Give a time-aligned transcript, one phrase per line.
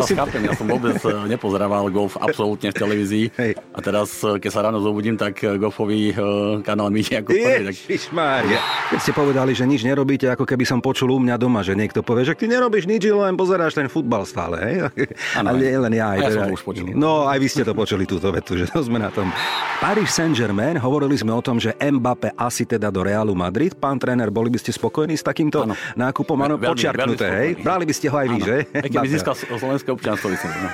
[0.00, 0.16] Musím...
[0.18, 3.24] chápem, ja som vôbec eh, nepozerával golf absolútne v televízii.
[3.38, 3.52] Hej.
[3.74, 6.16] A teraz, eh, keď sa ráno zobudím, tak eh, golfový
[6.66, 7.64] kanál mi ide ako prvý.
[7.70, 7.76] Tak...
[8.90, 12.02] Keď ste povedali, že nič nerobíte, ako keby som počul u mňa doma, že niekto
[12.02, 14.56] povie, že ty nerobíš nič, len pozeráš ten futbal stále.
[14.60, 14.74] Hej?
[15.38, 16.14] Ano, Ale nie len ja.
[16.14, 16.34] Aj ja teda...
[16.34, 16.86] som to už počul.
[16.94, 19.30] No, aj vy ste to počuli, túto vetu, že to sme na tom.
[19.82, 23.74] Paris Saint-Germain, hovorili sme o tom, že Mbappé asi teda do Realu Madrid.
[23.76, 25.74] Pán tréner, boli by ste spokojní s takýmto ano.
[25.98, 26.38] nákupom?
[26.40, 27.48] Áno, počiarknuté, hej?
[27.60, 28.46] Brali by ste ho aj vy, ano.
[28.46, 28.56] že?
[28.72, 29.34] Keby získal
[29.84, 30.28] slovenské občianstvo.
[30.32, 30.68] No.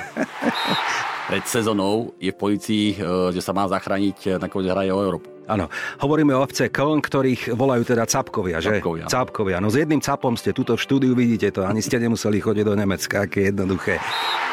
[1.30, 2.98] Pred sezónou je v policii, eh,
[3.34, 5.28] že sa má zachrániť, eh, nakoniec hraje o Európu.
[5.50, 5.66] Áno,
[5.98, 8.78] hovoríme o FC Köln, ktorých volajú teda capkovia, že?
[8.78, 9.10] Capkovia.
[9.10, 9.58] Capkovia.
[9.58, 12.74] No s jedným capom ste tuto v štúdiu, vidíte to, ani ste nemuseli chodiť do
[12.78, 13.98] Nemecka, aké jednoduché.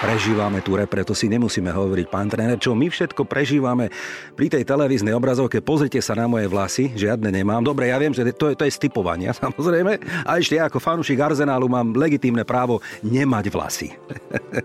[0.01, 3.93] Prežívame tu repre, to si nemusíme hovoriť, pán tréner, čo my všetko prežívame
[4.33, 5.61] pri tej televíznej obrazovke.
[5.61, 7.61] Pozrite sa na moje vlasy, žiadne nemám.
[7.61, 10.25] Dobre, ja viem, že to je, to je stipovania, samozrejme.
[10.25, 13.89] A ešte ja ako fanúšik Arsenálu mám legitímne právo nemať vlasy.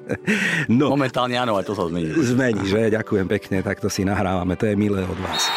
[0.80, 0.88] no.
[0.92, 2.16] Momentálne áno, ale to sa zmení.
[2.16, 2.88] Zmení, že?
[2.88, 5.52] Ďakujem pekne, tak to si nahrávame, to je milé od vás.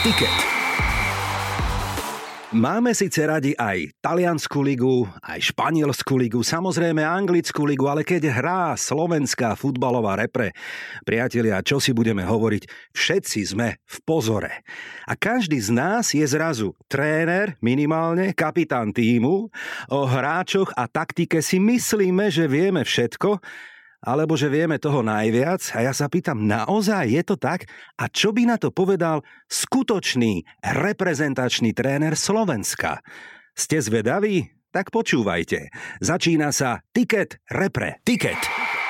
[0.00, 0.32] Ticket.
[2.56, 8.72] Máme síce radi aj taliansku ligu, aj španielskú ligu, samozrejme anglickú ligu, ale keď hrá
[8.80, 10.56] slovenská futbalová repre,
[11.04, 14.64] priatelia, čo si budeme hovoriť, všetci sme v pozore.
[15.04, 19.52] A každý z nás je zrazu tréner, minimálne, kapitán týmu,
[19.92, 23.36] o hráčoch a taktike si myslíme, že vieme všetko,
[24.00, 27.68] alebo že vieme toho najviac a ja sa pýtam, naozaj je to tak?
[28.00, 29.20] A čo by na to povedal
[29.52, 33.04] skutočný reprezentačný tréner Slovenska?
[33.52, 34.48] Ste zvedaví?
[34.70, 35.68] Tak počúvajte.
[35.98, 38.00] Začína sa Ticket Repre.
[38.06, 38.38] Ticket.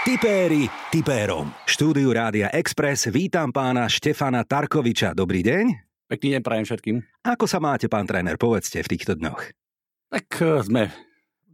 [0.04, 1.52] Tipéri tipérom.
[1.64, 5.16] Štúdiu Rádia Express vítam pána Štefana Tarkoviča.
[5.16, 5.64] Dobrý deň.
[6.08, 6.96] Pekný deň prajem všetkým.
[7.24, 9.40] Ako sa máte, pán tréner, povedzte v týchto dňoch.
[10.10, 10.82] Tak eh, sme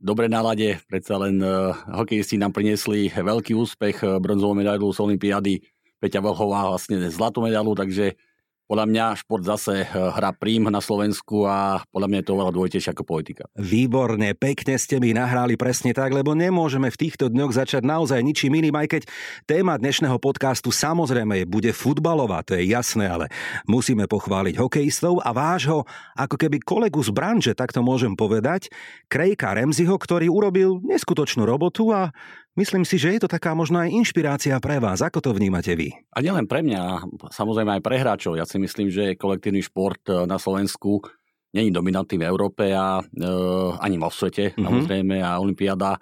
[0.01, 0.79] dobrej nálade.
[0.87, 5.65] Predsa len uh, hokejisti nám priniesli veľký úspech, uh, bronzovú medailu z Olympiády.
[5.97, 8.21] Peťa Velhová vlastne zlatú medailu, takže
[8.67, 12.53] podľa mňa šport zase eh, hrá prím na Slovensku a podľa mňa je to oveľa
[12.53, 13.43] dôležitejšie ako politika.
[13.55, 18.59] Výborne, pekne ste mi nahrali presne tak, lebo nemôžeme v týchto dňoch začať naozaj ničím
[18.59, 19.03] iným, aj keď
[19.47, 23.31] téma dnešného podcastu samozrejme bude futbalová, to je jasné, ale
[23.71, 25.87] musíme pochváliť hokejistov a vášho,
[26.19, 28.69] ako keby kolegu z branže, tak to môžem povedať,
[29.07, 32.11] Krejka Remziho, ktorý urobil neskutočnú robotu a
[32.57, 35.05] Myslím si, že je to taká možno aj inšpirácia pre vás.
[35.05, 35.93] Ako to vnímate vy?
[36.17, 38.41] A nielen pre mňa, samozrejme aj pre hráčov.
[38.41, 41.05] Ja si myslím, že kolektívny šport e, na Slovensku
[41.53, 43.29] není dominantný v Európe a e,
[43.77, 44.65] ani vo svete, mm-hmm.
[44.65, 45.17] samozrejme.
[45.21, 46.01] A Olympiáda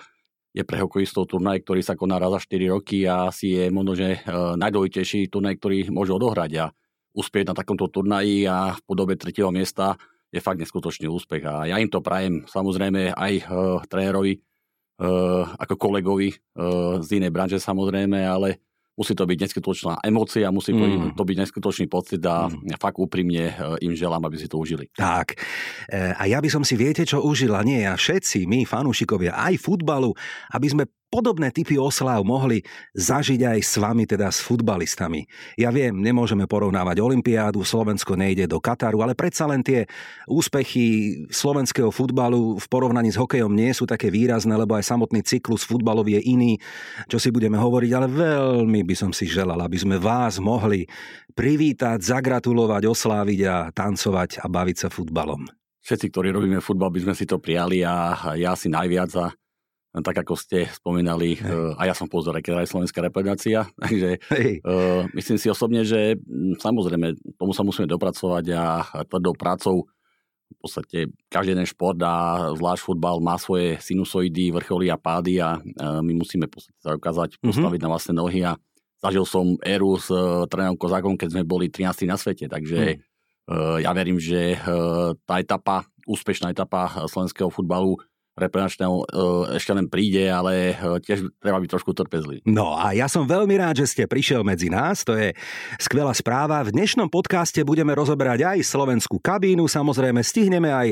[0.54, 3.98] je pre hokejistov turnaj, ktorý sa koná raz za 4 roky a asi je možno,
[3.98, 4.18] že e,
[4.54, 6.52] najdôležitejší turnaj, ktorý môže odohrať.
[6.62, 6.64] A
[7.18, 9.98] uspieť na takomto turnaji a v podobe tretieho miesta
[10.30, 11.42] je fakt neskutočný úspech.
[11.50, 13.42] A ja im to prajem, samozrejme aj e,
[13.90, 14.38] trénerovi,
[15.58, 16.38] ako kolegovi eh,
[17.02, 18.62] z inej branže samozrejme, ale
[18.94, 21.18] musí to byť neskutočná emócia, musí mm.
[21.18, 22.78] to byť neskutočný pocit a mm.
[22.78, 24.86] fakt úprimne eh, im želám, aby si to užili.
[24.94, 25.34] Tak.
[25.90, 30.14] A ja by som si viete, čo užila, nie ja, všetci my, fanúšikovia aj futbalu,
[30.54, 30.84] aby sme
[31.14, 32.66] podobné typy oslav mohli
[32.98, 35.22] zažiť aj s vami, teda s futbalistami.
[35.54, 39.86] Ja viem, nemôžeme porovnávať Olympiádu, Slovensko nejde do Kataru, ale predsa len tie
[40.26, 45.62] úspechy slovenského futbalu v porovnaní s hokejom nie sú také výrazné, lebo aj samotný cyklus
[45.62, 46.52] futbalový je iný,
[47.06, 50.82] čo si budeme hovoriť, ale veľmi by som si želal, aby sme vás mohli
[51.38, 55.46] privítať, zagratulovať, osláviť a tancovať a baviť sa futbalom.
[55.84, 59.28] Všetci, ktorí robíme futbal, by sme si to prijali a ja si najviac a
[60.02, 64.18] tak ako ste spomínali, uh, a ja som pozor, keď aj slovenská reprezentácia, takže
[64.66, 68.64] uh, myslím si osobne, že m, samozrejme tomu sa musíme dopracovať a
[69.06, 69.86] tvrdou prácou
[70.54, 70.98] v podstate
[71.30, 76.12] každý jeden šport a zvlášť futbal má svoje sinusoidy, vrcholy a pády a uh, my
[76.18, 76.50] musíme
[76.82, 77.54] sa ukázať, mhm.
[77.54, 77.82] postaviť mm-hmm.
[77.82, 78.52] na vlastné nohy a
[79.04, 82.08] zažil som éru s uh, trénerom Kozákom, keď sme boli 13.
[82.08, 83.00] na svete, takže mm.
[83.52, 88.00] uh, ja verím, že uh, tá etapa, úspešná etapa slovenského futbalu
[88.34, 89.04] reprenačného e,
[89.62, 92.42] ešte len príde, ale e, tiež treba byť trošku trpezlivý.
[92.50, 95.30] No a ja som veľmi rád, že ste prišiel medzi nás, to je
[95.78, 96.66] skvelá správa.
[96.66, 100.88] V dnešnom podcaste budeme rozoberať aj slovenskú kabínu, samozrejme stihneme aj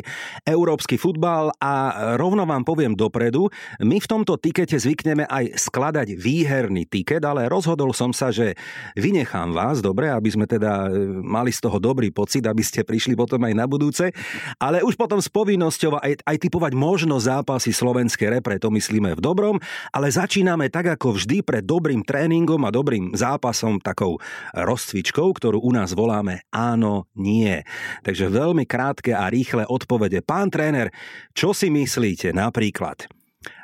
[0.46, 1.50] európsky futbal.
[1.58, 3.50] A rovno vám poviem dopredu,
[3.82, 8.54] my v tomto tikete zvykneme aj skladať výherný tiket, ale rozhodol som sa, že
[8.94, 13.18] vynechám vás, dobre, aby sme teda e, mali z toho dobrý pocit, aby ste prišli
[13.18, 14.14] potom aj na budúce,
[14.62, 19.24] ale už potom s povinnosťou aj, aj typovať možnosť zápasy slovenskej repre, to myslíme v
[19.24, 19.56] dobrom,
[19.88, 24.20] ale začíname tak ako vždy pred dobrým tréningom a dobrým zápasom, takou
[24.52, 27.64] rozcvičkou, ktorú u nás voláme áno, nie.
[28.04, 30.20] Takže veľmi krátke a rýchle odpovede.
[30.20, 30.92] Pán tréner,
[31.32, 33.08] čo si myslíte napríklad?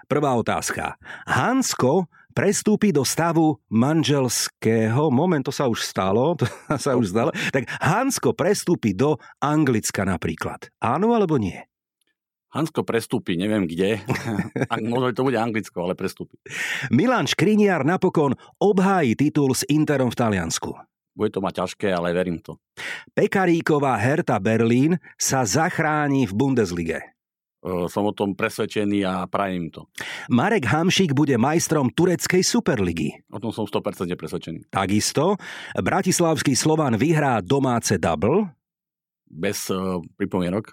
[0.09, 0.97] Prvá otázka.
[1.29, 6.49] Hansko prestúpi do stavu manželského, moment, to sa už stalo, to
[6.81, 10.73] sa už stalo, tak Hansko prestúpi do Anglicka napríklad.
[10.81, 11.69] Áno alebo nie?
[12.49, 14.01] Hansko prestúpi, neviem kde.
[14.93, 16.41] Možno to bude Anglicko, ale prestúpi.
[16.89, 20.73] Milan Škriniar napokon obhájí titul s Interom v Taliansku.
[21.13, 22.57] Bude to mať ťažké, ale verím to.
[23.13, 27.19] Pekaríková Herta Berlín sa zachráni v Bundeslige.
[27.91, 29.91] Som o tom presvedčený a prajem to.
[30.31, 33.19] Marek Hamšík bude majstrom tureckej superligy.
[33.35, 34.71] O tom som 100% presvedčený.
[34.71, 35.35] Takisto.
[35.75, 38.58] Bratislavský Slovan vyhrá domáce double
[39.31, 40.73] bez uh, pripomienok.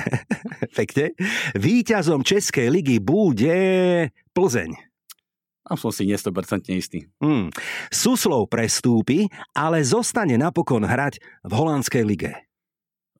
[0.78, 1.16] Pekne.
[1.56, 3.56] Výťazom Českej ligy bude
[4.36, 4.90] Plzeň.
[5.70, 7.06] Tam som si 100% istý.
[7.22, 7.52] Hmm.
[7.94, 12.32] Suslov prestúpi, ale zostane napokon hrať v holandskej lige.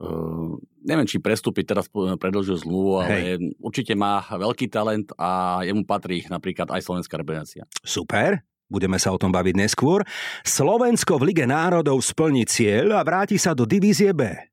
[0.00, 3.54] Uh, neviem, či prestúpi, teraz predlžil zmluvu, ale Hej.
[3.60, 7.68] určite má veľký talent a jemu patrí napríklad aj slovenská reprezentácia.
[7.84, 8.42] Super.
[8.70, 10.06] Budeme sa o tom baviť neskôr.
[10.46, 14.49] Slovensko v Lige národov splní cieľ a vráti sa do divízie B.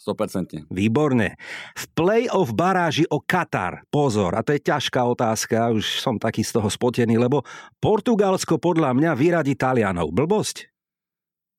[0.00, 0.72] 100%.
[0.72, 1.36] Výborne.
[1.76, 3.84] V play-off baráži o Katar.
[3.92, 7.44] Pozor, a to je ťažká otázka, už som taký z toho spotený, lebo
[7.84, 10.08] Portugalsko podľa mňa vyradí Talianov.
[10.16, 10.69] Blbosť?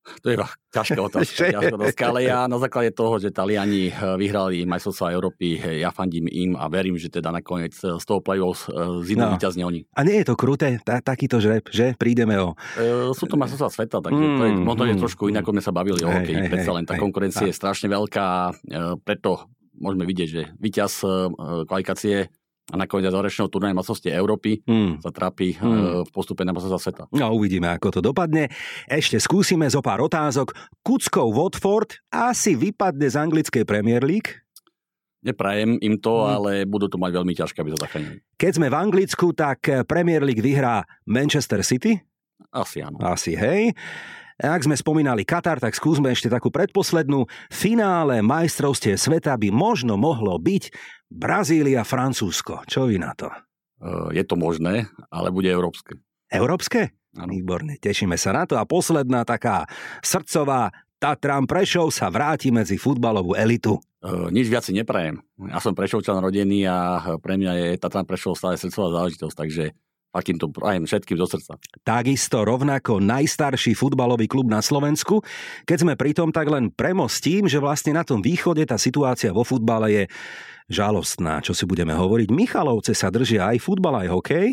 [0.02, 0.38] To je
[0.74, 5.62] ťažká otázka, ťažká otázka, ale ja na základe toho, že Taliani eh, vyhrali majstrovstvá Európy,
[5.62, 8.66] eh, ja fandím im a verím, že teda nakoniec eh, z toho play-off
[9.06, 9.38] zidú no.
[9.38, 9.86] víťazne oni.
[9.94, 12.58] A nie je to kruté, tá, takýto žreb, že prídeme o...
[12.78, 15.46] E, sú to majstrovstvá sveta, takže mm, to je mm, možno mm, je trošku inak,
[15.46, 16.50] ako sme sa bavili o hokeji.
[16.50, 18.28] Predsa len tá konkurencia hej, je strašne veľká,
[19.06, 21.02] preto môžeme vidieť, že víťaz
[21.66, 22.30] kvalifikácie
[22.72, 25.04] a nakoniec záverečného turnaja masovstie Európy hmm.
[25.04, 26.08] sa trápi hmm.
[26.08, 27.04] v postupe na masovstva sveta.
[27.12, 28.48] No uvidíme, ako to dopadne.
[28.88, 30.56] Ešte skúsime zo pár otázok.
[30.80, 34.40] Kuckov Watford asi vypadne z anglickej Premier League?
[35.22, 36.32] Neprajem im to, hmm.
[36.32, 38.24] ale budú to mať veľmi ťažké, aby to zachránili.
[38.40, 42.00] Keď sme v Anglicku, tak Premier League vyhrá Manchester City?
[42.50, 42.98] Asi áno.
[43.06, 43.78] Asi, hej.
[44.42, 47.30] Ak sme spomínali Katar, tak skúsme ešte takú predposlednú.
[47.54, 50.74] Finále majstrovstie sveta by možno mohlo byť
[51.14, 52.66] Brazília, Francúzsko.
[52.66, 53.30] Čo vy na to?
[54.10, 56.02] Je to možné, ale bude európske.
[56.34, 56.90] Európske?
[57.14, 57.38] Ano.
[57.38, 58.58] Výborne, tešíme sa na to.
[58.58, 59.70] A posledná taká
[60.02, 63.78] srdcová, Tatran Prešov sa vráti medzi futbalovú elitu.
[64.02, 65.22] Uh, nič viac si neprajem.
[65.50, 69.78] Ja som Prešovčan rodený a pre mňa je Tatran Prešov stále srdcová záležitosť, takže
[70.12, 71.56] Akým to prajem všetkým zo srdca.
[71.88, 75.24] Takisto rovnako najstarší futbalový klub na Slovensku.
[75.64, 79.48] Keď sme pri tom, tak len premostím, že vlastne na tom východe tá situácia vo
[79.48, 80.04] futbale je
[80.68, 82.28] žalostná, čo si budeme hovoriť.
[82.28, 84.48] Michalovce sa držia aj futbal, aj hokej.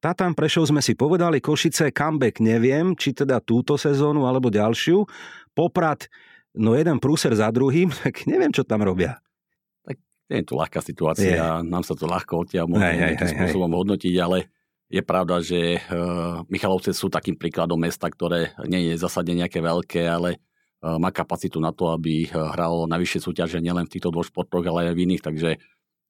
[0.00, 5.04] tam Prešov sme si povedali, Košice comeback neviem, či teda túto sezónu alebo ďalšiu.
[5.52, 6.08] Poprad,
[6.56, 9.20] no jeden prúser za druhým, tak neviem, čo tam robia.
[9.84, 10.00] Tak
[10.32, 11.68] nie je to ľahká situácia, je.
[11.68, 13.76] nám sa to ľahko odtiaľ môže nejakým spôsobom hej.
[13.76, 14.55] hodnotiť, ale
[14.86, 15.80] je pravda, že eh,
[16.46, 21.58] Michalovce sú takým príkladom mesta, ktoré nie je zasadne nejaké veľké, ale eh, má kapacitu
[21.58, 24.94] na to, aby eh, hralo na vyššie súťaže nielen v týchto dvoch športoch, ale aj
[24.94, 25.50] v iných, takže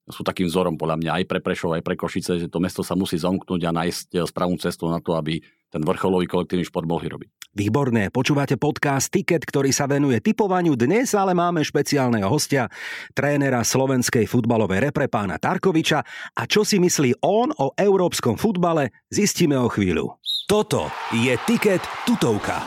[0.07, 2.95] sú takým vzorom podľa mňa aj pre Prešov, aj pre Košice, že to mesto sa
[2.95, 7.29] musí zomknúť a nájsť správnu cestu na to, aby ten vrcholový kolektívny šport mohli robiť.
[7.57, 10.77] Výborné, počúvate podcast Ticket, ktorý sa venuje typovaniu.
[10.77, 12.69] Dnes ale máme špeciálneho hostia,
[13.17, 15.99] trénera slovenskej futbalovej repre pána Tarkoviča.
[16.37, 20.21] A čo si myslí on o európskom futbale, zistíme o chvíľu.
[20.45, 22.61] Toto je Ticket tutovka.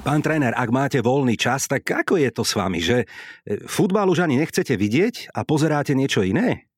[0.00, 4.08] Pán tréner, ak máte voľný čas, tak ako je to s vami, že e, futbal
[4.08, 6.69] už ani nechcete vidieť a pozeráte niečo iné?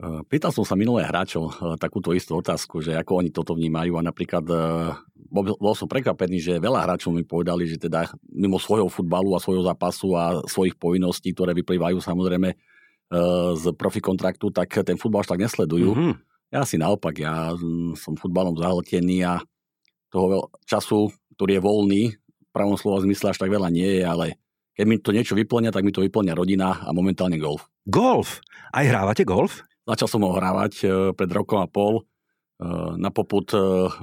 [0.00, 4.00] Eh, pýtal som sa minulé hráčov eh, takúto istú otázku, že ako oni toto vnímajú
[4.00, 4.96] a napríklad eh,
[5.28, 9.60] bol, som prekvapený, že veľa hráčov mi povedali, že teda mimo svojho futbalu a svojho
[9.60, 12.50] zápasu a svojich povinností, ktoré vyplývajú samozrejme
[13.54, 15.98] z profi kontraktu, tak ten futbal až tak nesledujú.
[15.98, 16.14] Mm-hmm.
[16.54, 19.42] Ja si naopak, ja mm, som futbalom zahltený a
[20.14, 24.38] toho času, ktorý je voľný, v pravom slova zmysle až tak veľa nie je, ale
[24.78, 27.66] keď mi to niečo vyplňa, tak mi to vyplňa rodina a momentálne golf.
[27.82, 28.42] Golf?
[28.70, 29.66] Aj hrávate golf?
[29.88, 32.04] Začal som ho hrávať e, pred rokom a pol
[33.00, 33.48] na poput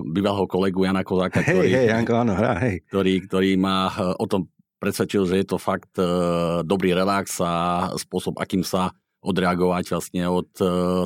[0.02, 2.82] bývalého kolegu Jana Kozáka, ktorý, hej, Janko, áno, hrá, hej.
[2.90, 4.50] Ktorý, ktorý ma o tom
[4.82, 5.94] presvedčil, že je to fakt
[6.66, 10.50] dobrý relax a spôsob, akým sa odreagovať vlastne od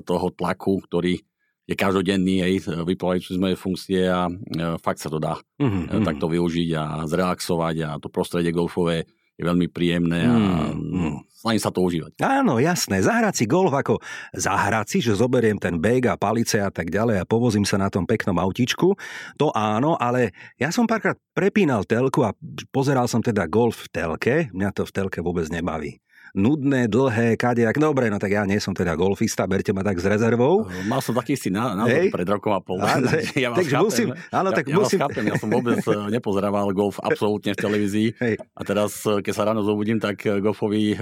[0.07, 1.19] toho tlaku, ktorý
[1.67, 2.55] je každodenný, hej,
[2.87, 4.31] vyplývajúci z mojej funkcie a
[4.79, 6.07] fakt sa to dá mm-hmm.
[6.07, 10.37] takto využiť a zrelaxovať a to prostredie golfové je veľmi príjemné a
[10.77, 11.33] mm.
[11.33, 12.21] snažím sa to užívať.
[12.21, 13.01] Áno, jasné.
[13.01, 13.97] Zahrať si golf ako
[14.37, 17.89] zahrať si, že zoberiem ten bag a palice a tak ďalej a povozím sa na
[17.89, 18.93] tom peknom autičku.
[19.41, 22.37] To áno, ale ja som párkrát prepínal telku a
[22.69, 24.35] pozeral som teda golf v telke.
[24.53, 25.97] Mňa to v telke vôbec nebaví
[26.35, 27.75] nudné, dlhé, kadejak.
[27.77, 30.67] Dobre, no tak ja nie som teda golfista, berte ma tak s rezervou.
[30.87, 32.79] Mal som taký si na, na pred rokom a pol.
[32.85, 32.99] A,
[33.37, 34.99] ja tak chápem, musím, áno, tak ja, musím.
[34.99, 38.07] Ja, chápem, ja som vôbec eh, nepozerával golf absolútne v televízii.
[38.19, 38.35] Hej.
[38.55, 40.95] A teraz, eh, keď sa ráno zobudím, tak eh, golfový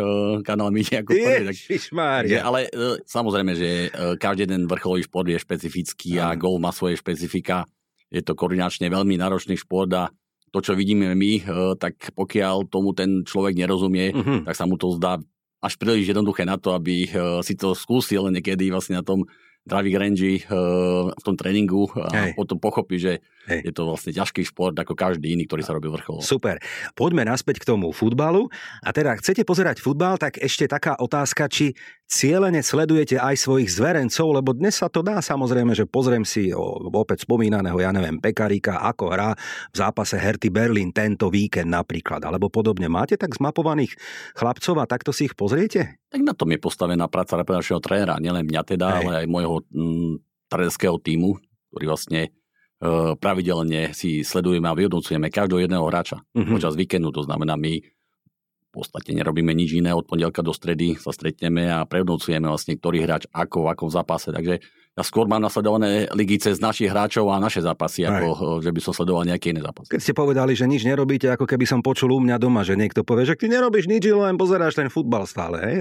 [0.45, 1.55] kanál mi ako prvý.
[2.29, 2.69] Že, ale
[3.05, 3.69] samozrejme, že
[4.17, 7.65] každý jeden vrcholový šport je špecifický a golf má svoje špecifika.
[8.09, 10.09] Je to koordinačne veľmi náročný šport a
[10.49, 14.39] to, čo vidíme my, eh, tak pokiaľ tomu ten človek nerozumie, uh-huh.
[14.45, 15.21] tak sa mu to zdá
[15.59, 19.25] až príliš jednoduché na to, aby eh, si to skúsil niekedy vlastne na tom
[19.69, 20.49] driving range
[21.13, 22.33] v tom tréningu a Hej.
[22.33, 23.59] potom pochopí, že Hej.
[23.69, 26.21] je to vlastne ťažký šport ako každý iný, ktorý sa robí vrchol.
[26.21, 26.61] Super.
[26.93, 28.47] Poďme naspäť k tomu futbalu.
[28.85, 31.73] A teda chcete pozerať futbal, tak ešte taká otázka, či
[32.09, 36.49] cieľene sledujete aj svojich zverencov, lebo dnes sa to dá samozrejme, že pozriem si
[36.89, 39.37] opäť spomínaného, ja neviem, Pekaríka, ako hrá
[39.69, 42.89] v zápase Herty Berlin tento víkend napríklad, alebo podobne.
[42.89, 43.93] Máte tak zmapovaných
[44.33, 46.01] chlapcov a takto si ich pozriete?
[46.09, 48.97] Tak na tom je postavená práca reprezenčného trénera, nielen mňa teda, Hej.
[49.05, 50.13] ale aj môjho mm,
[50.49, 51.37] trénerského týmu,
[51.69, 52.33] ktorý vlastne
[53.19, 56.53] pravidelne si sledujeme a vyhodnocujeme každého jedného hráča mm-hmm.
[56.55, 57.11] počas víkendu.
[57.11, 57.83] To znamená, my
[58.69, 63.03] v podstate nerobíme nič iné, od pondelka do stredy sa stretneme a prehodnocujeme vlastne, ktorý
[63.03, 64.29] hráč ako, v akom zápase.
[64.31, 64.61] Takže
[64.99, 68.19] ja skôr mám nasledované ligy cez našich hráčov a naše zápasy, Aj.
[68.19, 69.95] ako že by som sledoval nejaké iné zápasy.
[69.95, 73.07] Keď ste povedali, že nič nerobíte, ako keby som počul u mňa doma, že niekto
[73.07, 75.63] povie, že ty nerobíš nič, len pozeráš ten futbal stále.
[75.63, 75.75] Hej?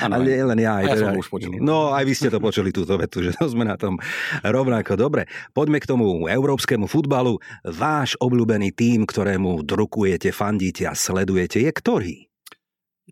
[0.00, 0.80] Ano, nie len ja.
[0.80, 1.60] Aj ja teda, som už počul.
[1.60, 4.00] No aj vy ste to počuli túto vetu, že to sme na tom
[4.40, 4.96] rovnako.
[4.96, 7.36] Dobre, poďme k tomu európskemu futbalu.
[7.68, 12.16] Váš obľúbený tým, ktorému drukujete, fandíte a sledujete, je ktorý?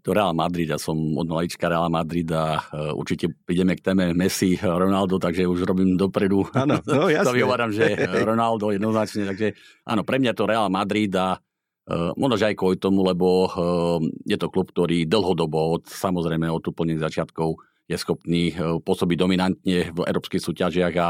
[0.00, 4.16] To Real Madrid, ja som od malička Real Madrid a uh, určite prídeme k téme
[4.16, 6.48] Messi, Ronaldo, takže už robím dopredu.
[6.56, 7.28] Áno, no jasne.
[7.28, 7.92] to vyhováram, že
[8.24, 9.52] Ronaldo jednoznačne, takže
[9.84, 14.00] áno, pre mňa to Real Madrid a uh, možno, že aj kvôli tomu, lebo uh,
[14.24, 19.92] je to klub, ktorý dlhodobo, od, samozrejme od úplných začiatkov, je schopný uh, pôsobiť dominantne
[19.92, 21.08] v európskych súťažiach a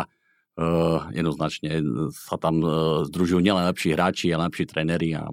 [1.17, 1.81] jednoznačne
[2.13, 2.61] sa tam
[3.09, 5.25] združujú nielen lepší hráči, ale lepší tréneri a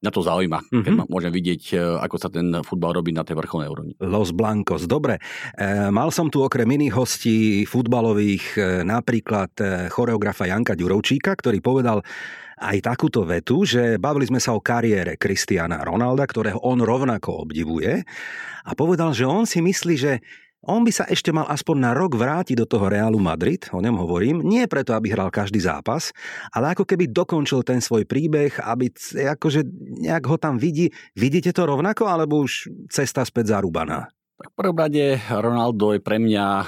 [0.00, 0.84] mňa to zaujíma, mm-hmm.
[0.84, 1.06] keď mhm.
[1.12, 3.92] môžem vidieť, e, ako sa ten futbal robí na tej vrcholnej úrovni.
[4.00, 5.20] Los Blancos, dobre.
[5.54, 11.60] E, mal som tu okrem iných hostí futbalových e, napríklad e, choreografa Janka Ďurovčíka, ktorý
[11.60, 12.00] povedal
[12.60, 18.04] aj takúto vetu, že bavili sme sa o kariére Kristiana Ronalda, ktorého on rovnako obdivuje
[18.68, 20.20] a povedal, že on si myslí, že
[20.60, 23.96] on by sa ešte mal aspoň na rok vrátiť do toho Realu Madrid, o ňom
[23.96, 26.12] hovorím, nie preto, aby hral každý zápas,
[26.52, 29.64] ale ako keby dokončil ten svoj príbeh, aby akože
[30.04, 30.92] nejak ho tam vidí.
[31.16, 34.12] Vidíte to rovnako, alebo už cesta späť zarúbaná?
[34.36, 36.64] Tak prvom rade Ronaldo je pre mňa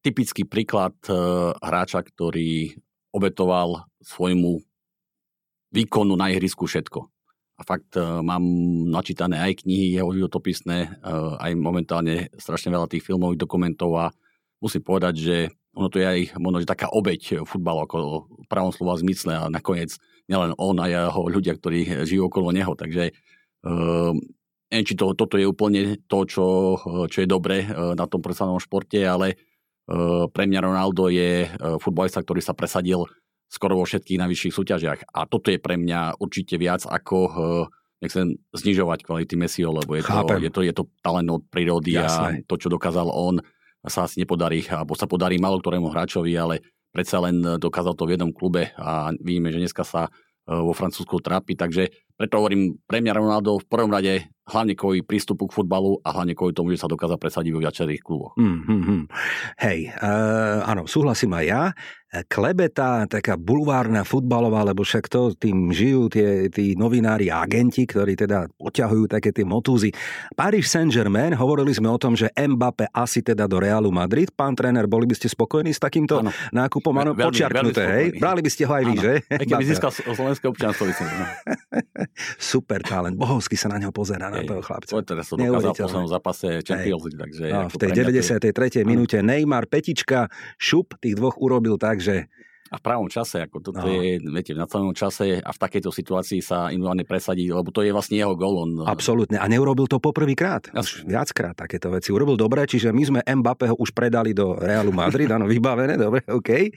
[0.00, 1.12] typický príklad e,
[1.60, 2.72] hráča, ktorý
[3.12, 4.60] obetoval svojmu
[5.72, 7.19] výkonu na ihrisku všetko
[7.60, 8.40] a fakt uh, mám
[8.88, 14.06] načítané aj knihy jeho životopisné, uh, aj momentálne strašne veľa tých filmových dokumentov a
[14.64, 15.36] musím povedať, že
[15.76, 17.96] ono to je aj možno, že taká obeď futbalu ako
[18.42, 19.94] v pravom slova zmysle a nakoniec
[20.26, 23.14] nielen on a jeho ľudia, ktorí žijú okolo neho, takže
[24.66, 26.74] neviem, či to, toto je úplne to, čo,
[27.06, 29.38] čo je dobre na tom profesionálnom športe, ale
[30.34, 31.46] pre mňa Ronaldo je
[31.78, 33.06] futbalista, ktorý sa presadil
[33.50, 35.00] skoro vo všetkých najvyšších súťažiach.
[35.10, 37.36] A toto je pre mňa určite viac ako eh,
[38.00, 42.40] nechcem znižovať kvality Messiho, lebo je to, je, to, je to talent od prírody Jasné.
[42.40, 43.42] a to, čo dokázal on,
[43.84, 46.64] sa asi nepodarí, alebo sa podarí malo ktorému hráčovi, ale
[46.94, 51.18] predsa len dokázal to v jednom klube a vidíme, že dneska sa eh, vo Francúzsku
[51.18, 51.90] trápi, takže
[52.20, 56.36] preto hovorím, pre mňa Ronaldo v prvom rade hlavne kvôli prístupu k futbalu a hlavne
[56.36, 58.36] kvôli tomu, že sa dokázal presadiť vo viacerých kluboch.
[58.36, 59.04] Mm, mm, mm.
[59.64, 61.62] Hej, uh, áno, súhlasím aj ja
[62.26, 68.18] klebeta, taká bulvárna futbalová, lebo však to tým žijú tie, tí novinári a agenti, ktorí
[68.18, 69.94] teda poťahujú také tie motúzy.
[70.34, 74.26] Paris Saint-Germain, hovorili sme o tom, že Mbappé asi teda do Realu Madrid.
[74.34, 76.34] Pán tréner, boli by ste spokojní s takýmto ano.
[76.50, 76.90] nákupom?
[76.98, 78.06] Áno, počiarknuté, hej?
[78.18, 79.12] Brali by ste ho aj vy, že?
[79.30, 81.26] Aj keby získal slovenské občianstvo, no.
[82.36, 83.16] Super talent.
[83.16, 84.90] Bohovsky sa na neho pozera, na toho chlapca.
[84.90, 87.20] To teraz to dokázal v poslednom zápase Champions League.
[87.20, 88.88] Takže no, v tej 93.
[88.88, 92.28] minúte Neymar, Petička, Šup, tých dvoch urobil tak, že
[92.70, 93.90] a v pravom čase, ako toto no.
[93.90, 97.90] je, viete, v celom čase a v takejto situácii sa individuálne presadí, lebo to je
[97.90, 98.62] vlastne jeho gol.
[98.62, 98.86] On...
[98.86, 99.42] Absolútne.
[99.42, 100.70] A neurobil to poprvýkrát.
[100.70, 102.14] Už viackrát takéto veci.
[102.14, 106.70] Urobil dobre, čiže my sme Mbappého už predali do Realu Madrid, áno, vybavené, dobre, OK.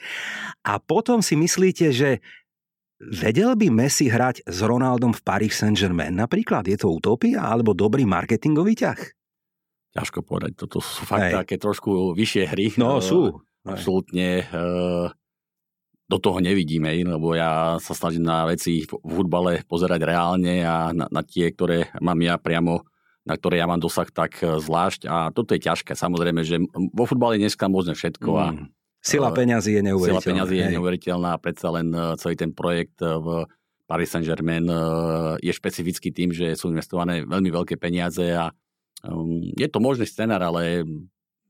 [0.65, 2.25] A potom si myslíte, že
[3.12, 6.63] Vedel by Messi hrať s Ronaldom v Paris Saint-Germain napríklad?
[6.69, 9.00] Je to utopia alebo dobrý marketingový ťah?
[9.93, 11.33] Ťažko povedať, toto sú fakt Hej.
[11.45, 12.67] také trošku vyššie hry.
[12.81, 13.43] No, sú.
[13.62, 14.48] Absolútne.
[14.50, 15.07] Uh,
[16.10, 21.05] do toho nevidíme, lebo ja sa snažím na veci v futbale pozerať reálne a na,
[21.10, 22.86] na tie, ktoré mám ja priamo
[23.24, 25.95] na ktoré ja mám dosah tak e, zvlášť a toto je ťažké.
[25.95, 26.60] Samozrejme, že
[26.91, 28.67] vo futbale je dneska možné všetko a mm.
[29.03, 30.24] Sila e, peňazí je neuveriteľná.
[30.24, 33.43] Sila peňazí je neuveriteľná a predsa len e, celý ten projekt v
[33.83, 34.63] Paris Saint-Germain
[35.43, 38.48] je špecifický tým, že sú investované veľmi veľké peniaze a
[39.03, 40.88] um, je to možný scenár, ale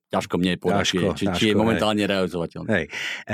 [0.09, 2.09] ťažko mne ťažko, či, či je momentálne hej.
[2.09, 2.67] realizovateľné.
[2.73, 2.85] Hej.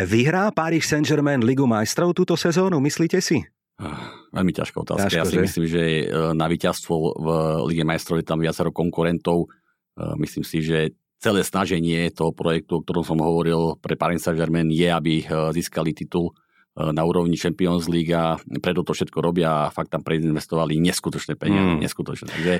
[0.03, 3.39] Vyhrá Paris Saint-Germain Ligu majstrov túto sezónu, myslíte si?
[3.79, 5.07] Ah, veľmi ťažká otázka.
[5.07, 5.43] Ťažko, ja si že?
[5.47, 5.83] myslím, že
[6.35, 7.27] na víťazstvo v
[7.71, 9.47] Lige majstrov je tam viacero konkurentov.
[10.19, 14.87] Myslím si, že celé snaženie toho projektu, o ktorom som hovoril pre Paris Saint-Germain je,
[14.87, 16.31] aby e, získali titul
[16.79, 21.75] na úrovni Champions League a preto to všetko robia a fakt tam preinvestovali neskutočné peniaze.
[21.75, 21.81] Mm.
[21.83, 22.27] Neskutočné.
[22.31, 22.53] Takže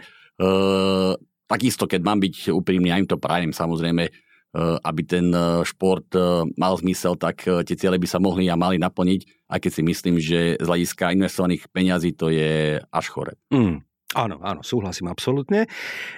[1.50, 4.12] Takisto, keď mám byť úprimný, aj im to prajem, samozrejme, e,
[4.86, 8.78] aby ten e, šport e, mal zmysel, tak tie ciele by sa mohli a mali
[8.78, 13.34] naplniť, aj keď si myslím, že z hľadiska investovaných peňazí to je až chore.
[13.50, 13.82] Mm.
[14.18, 15.70] Áno, áno, súhlasím absolútne.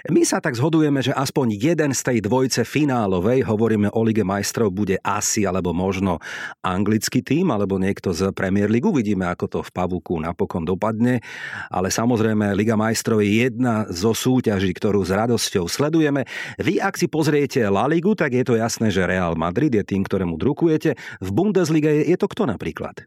[0.07, 4.71] My sa tak zhodujeme, že aspoň jeden z tej dvojce finálovej, hovoríme o Lige majstrov,
[4.71, 6.23] bude asi alebo možno
[6.63, 8.87] anglický tým, alebo niekto z Premier League.
[8.87, 11.19] Uvidíme, ako to v Pavuku napokon dopadne.
[11.67, 16.23] Ale samozrejme, Liga majstrov je jedna zo súťaží, ktorú s radosťou sledujeme.
[16.63, 20.07] Vy, ak si pozriete La Ligu, tak je to jasné, že Real Madrid je tým,
[20.07, 20.95] ktorému drukujete.
[21.19, 23.03] V Bundesliga je, to kto napríklad?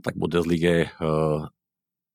[0.00, 1.52] Tak Bundesliga uh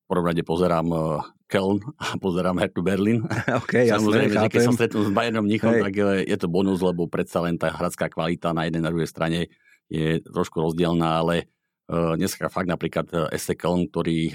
[0.08, 3.24] prvom rade pozerám uh, Köln a pozerám Hertu Berlin.
[3.64, 5.94] Okay, Samozrejme, jasné, že keď sa stretnú s Bayernom Mnichom, tak
[6.28, 9.48] je to bonus, lebo predsa len tá hradská kvalita na jednej na druhej strane
[9.88, 11.48] je trošku rozdielná, ale
[11.88, 14.34] uh, dneska fakt napríklad SC Köln, ktorý uh,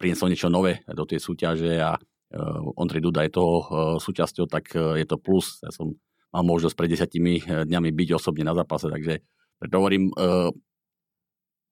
[0.00, 3.66] priniesol niečo nové do tej súťaže a uh, Ondrej Duda je toho uh,
[4.00, 5.60] súčasťou, tak uh, je to plus.
[5.60, 5.92] Ja som
[6.32, 9.20] mal možnosť pred desiatimi dňami byť osobne na zápase, takže
[9.60, 10.48] preto hovorím, uh,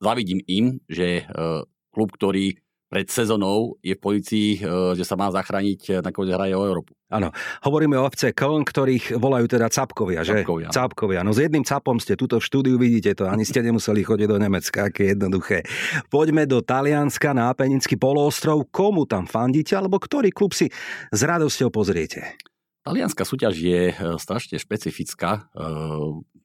[0.01, 2.64] zavidím im, že uh, klub, ktorý
[2.95, 6.95] pred sezónou je v policii, e, že sa má zachrániť, e, nakoniec hraje o Európu.
[7.11, 7.35] Áno,
[7.67, 10.47] hovoríme o FC Köln, ktorých volajú teda capkovia, že?
[10.47, 10.71] Capkovia.
[10.71, 11.21] Capkovia.
[11.27, 14.39] No s jedným capom ste tuto v štúdiu, vidíte to, ani ste nemuseli chodiť do
[14.39, 15.67] Nemecka, aké jednoduché.
[16.07, 18.71] Poďme do Talianska na Apenický poloostrov.
[18.71, 20.71] Komu tam fandíte, alebo ktorý klub si
[21.11, 22.39] s radosťou pozriete?
[22.87, 25.51] Talianská súťaž je e, strašne špecifická.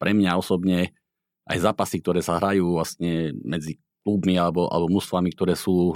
[0.01, 0.97] Pre mňa osobne
[1.45, 5.93] aj zápasy, ktoré sa hrajú vlastne medzi klubmi alebo, alebo mužstvami, ktoré sú uh,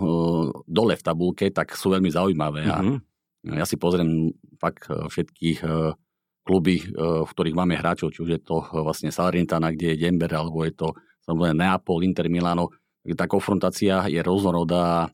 [0.68, 2.68] dole v tabulke, tak sú veľmi zaujímavé.
[2.68, 2.98] Mm-hmm.
[3.52, 5.92] A ja si pozriem fakt e, všetky uh,
[6.44, 10.68] kluby, v ktorých máme hráčov, či už je to vlastne Salernitana, kde je Dember, alebo
[10.68, 10.92] je to
[11.24, 12.68] samozrejme Neapol, Inter Milano.
[13.16, 15.08] Tá konfrontácia je rôznorodá,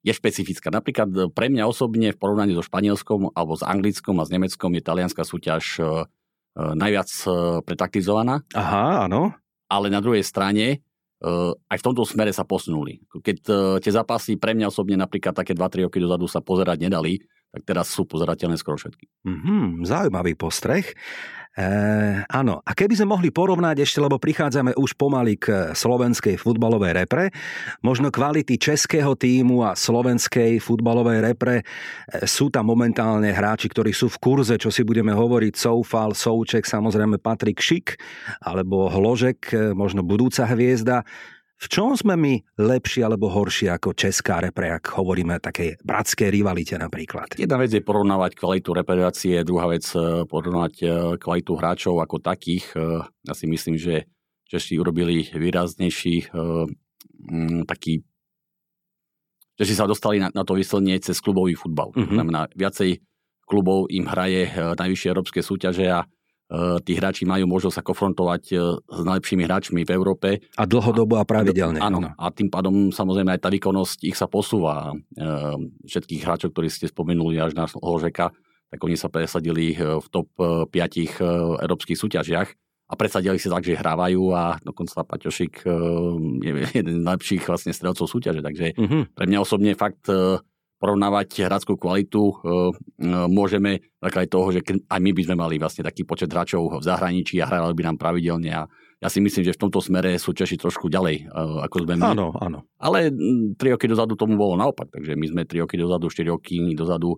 [0.00, 0.72] je špecifická.
[0.72, 4.80] Napríklad pre mňa osobne v porovnaní so Španielskom alebo s Anglickom a s Nemeckom je
[4.80, 5.84] talianská súťaž
[6.56, 7.12] najviac
[7.68, 8.40] pretaktizovaná.
[8.56, 9.36] Aha, áno.
[9.68, 10.80] Ale na druhej strane
[11.70, 12.98] aj v tomto smere sa posunuli.
[13.06, 17.22] Keď uh, tie zápasy pre mňa osobne napríklad také 2-3 roky dozadu sa pozerať nedali,
[17.52, 19.06] tak teraz sú pozerateľné skoro všetky.
[19.28, 20.88] Mm-hmm, zaujímavý postreh.
[21.52, 21.66] E,
[22.24, 27.28] áno, a keby sme mohli porovnať ešte, lebo prichádzame už pomaly k slovenskej futbalovej repre,
[27.84, 31.64] možno kvality českého týmu a slovenskej futbalovej repre, e,
[32.24, 37.20] sú tam momentálne hráči, ktorí sú v kurze, čo si budeme hovoriť, Soufal, Souček, samozrejme
[37.20, 38.00] Patrik Šik,
[38.40, 41.04] alebo Hložek, možno budúca hviezda.
[41.62, 46.34] V čom sme my lepší alebo horší ako česká repre, ak hovoríme o takej bratskej
[46.34, 47.38] rivalite napríklad?
[47.38, 50.86] Jedna vec je porovnávať kvalitu reprezentácie, druhá vec e, porovnávať e,
[51.22, 52.66] kvalitu hráčov ako takých.
[52.74, 54.10] E, ja si myslím, že
[54.50, 56.28] Češi urobili výraznejší
[57.64, 58.04] taký
[59.56, 61.94] Češi sa dostali na, na to vyslenie cez klubový futbal.
[61.94, 62.16] Mm-hmm.
[62.18, 63.00] Znamená, viacej
[63.48, 66.04] klubov im hraje najvyššie európske súťaže a
[66.84, 70.28] tí hráči majú možnosť sa konfrontovať eh, s najlepšími hráčmi v Európe.
[70.60, 71.80] A dlhodobo a pravidelne.
[71.80, 74.92] A, áno, a tým pádom samozrejme aj tá výkonnosť ich sa posúva.
[74.92, 75.56] Eh,
[75.88, 78.30] všetkých hráčov, ktorí ste spomenuli až na Ložeka,
[78.72, 80.72] tak oni sa presadili v top 5
[81.60, 82.48] európskych súťažiach.
[82.88, 85.64] A a predsadili si tak, že hrávajú a dokonca Paťošik
[86.44, 89.08] je jeden z najlepších vlastne strelcov súťaže, takže uh-huh.
[89.16, 90.12] pre mňa osobne fakt
[90.82, 92.42] porovnávať hradskú kvalitu
[93.30, 97.38] môžeme aj toho, že aj my by sme mali vlastne taký počet hráčov v zahraničí
[97.38, 98.66] a hrávali by nám pravidelne a
[98.98, 102.10] ja si myslím, že v tomto smere sú Češi trošku ďalej, ako sme my.
[102.14, 102.66] Áno, áno.
[102.78, 103.10] Ale
[103.58, 107.14] tri roky dozadu tomu bolo naopak, takže my sme tri roky dozadu, štyri roky dozadu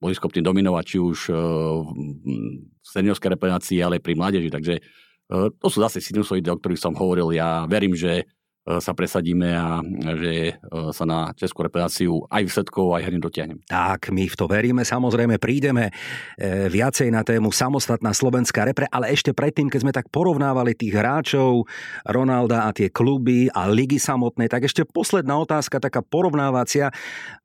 [0.00, 4.48] boli schopní dominovať či už v seniorskej reprezentácii, ale pri mládeži.
[4.48, 4.80] Takže
[5.60, 7.36] to sú zase sinusoidy, o ktorých som hovoril.
[7.36, 8.37] Ja verím, že E,
[8.76, 9.80] sa presadíme a
[10.20, 13.58] že e, sa na Českú reprezentáciu aj výsledkov, aj herne dotiahnem.
[13.64, 14.84] Tak, my v to veríme.
[14.84, 15.88] Samozrejme, prídeme
[16.36, 20.92] e, viacej na tému samostatná slovenská repre, ale ešte predtým, keď sme tak porovnávali tých
[20.92, 21.64] hráčov,
[22.04, 26.92] Ronalda a tie kluby a ligy samotné, tak ešte posledná otázka, taká porovnávacia.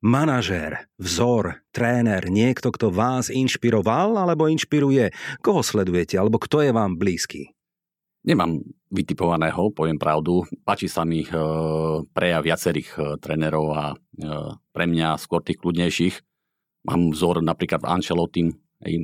[0.03, 5.15] Manažér, vzor, tréner, niekto, kto vás inšpiroval alebo inšpiruje?
[5.39, 6.19] Koho sledujete?
[6.19, 7.55] Alebo kto je vám blízky?
[8.23, 10.47] Nemám vytipovaného, poviem pravdu.
[10.63, 11.29] Páči sa mi e,
[12.07, 13.95] prejav viacerých e, trénerov a e,
[14.71, 16.15] pre mňa skôr tých kľudnejších.
[16.87, 18.43] Mám vzor napríklad v Ancelotti.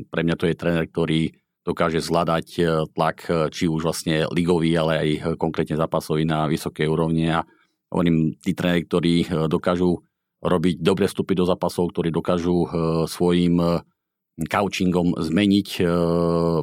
[0.08, 1.36] Pre mňa to je tréner, ktorý
[1.68, 2.48] dokáže zvládať
[2.96, 7.32] tlak či už vlastne ligový, ale aj konkrétne zápasový na vysokej úrovni.
[7.32, 7.44] A
[7.92, 9.14] hovorím, tí tréneri, ktorí
[9.48, 10.04] dokážu
[10.44, 12.68] robiť dobre vstupy do zápasov, ktorí dokážu
[13.08, 13.64] svojim
[14.36, 15.88] coachingom zmeniť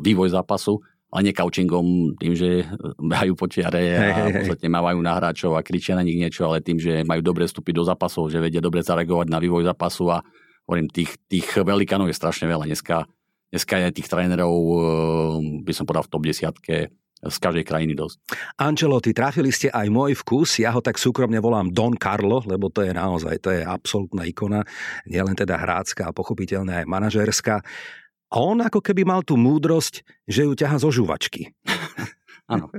[0.05, 2.67] vývoj zápasu, ale nie couchingom, tým, že
[2.99, 6.83] behajú po čiare a podstate mávajú na hráčov a kričia na nich niečo, ale tým,
[6.83, 10.21] že majú dobre vstupy do zápasov, že vedia dobre zareagovať na vývoj zápasu a
[10.67, 12.67] hovorím, tých, tých velikánov je strašne veľa.
[12.67, 13.07] Dneska,
[13.55, 14.83] dneska je tých trénerov, eh,
[15.63, 16.77] by som povedal, v top desiatke
[17.17, 18.21] z každej krajiny dosť.
[18.61, 22.85] Ancelotti, trafili ste aj môj vkus, ja ho tak súkromne volám Don Carlo, lebo to
[22.85, 24.61] je naozaj, to je absolútna ikona,
[25.09, 27.65] nielen teda hrácka a pochopiteľne aj manažerská.
[28.33, 31.55] A on ako keby mal tú múdrosť, že ju ťaha zo žuvačky.
[32.47, 32.71] Áno,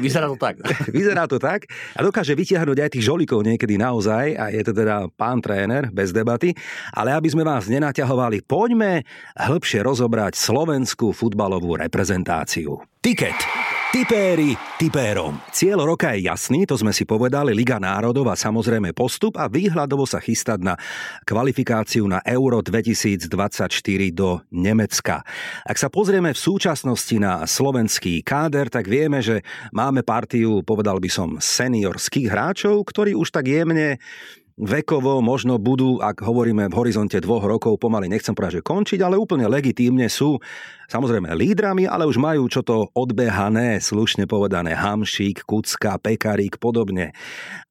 [0.00, 0.56] vyzerá to tak.
[0.96, 5.04] vyzerá to tak a dokáže vytiahnuť aj tých žolíkov niekedy naozaj a je to teda
[5.20, 6.56] pán tréner, bez debaty.
[6.96, 9.04] Ale aby sme vás nenaťahovali, poďme
[9.36, 12.80] hĺbšie rozobrať slovenskú futbalovú reprezentáciu.
[13.04, 13.36] Tiket.
[13.92, 15.36] Tipéri tipérom.
[15.52, 20.08] Cieľ roka je jasný, to sme si povedali, Liga národov a samozrejme postup a výhľadovo
[20.08, 20.80] sa chystať na
[21.28, 23.28] kvalifikáciu na Euro 2024
[24.16, 25.20] do Nemecka.
[25.68, 29.44] Ak sa pozrieme v súčasnosti na slovenský káder, tak vieme, že
[29.76, 34.00] máme partiu, povedal by som, seniorských hráčov, ktorí už tak jemne
[34.56, 39.16] vekovo možno budú, ak hovoríme v horizonte dvoch rokov, pomaly nechcem povedať, že končiť, ale
[39.16, 40.36] úplne legitímne sú
[40.92, 47.16] samozrejme lídrami, ale už majú čo to odbehané, slušne povedané, Hamšík, Kucka, Pekarík, podobne.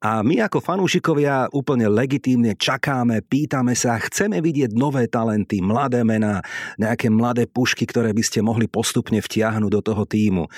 [0.01, 6.41] A my ako fanúšikovia úplne legitímne čakáme, pýtame sa, chceme vidieť nové talenty, mladé mená,
[6.81, 10.49] nejaké mladé pušky, ktoré by ste mohli postupne vtiahnuť do toho týmu.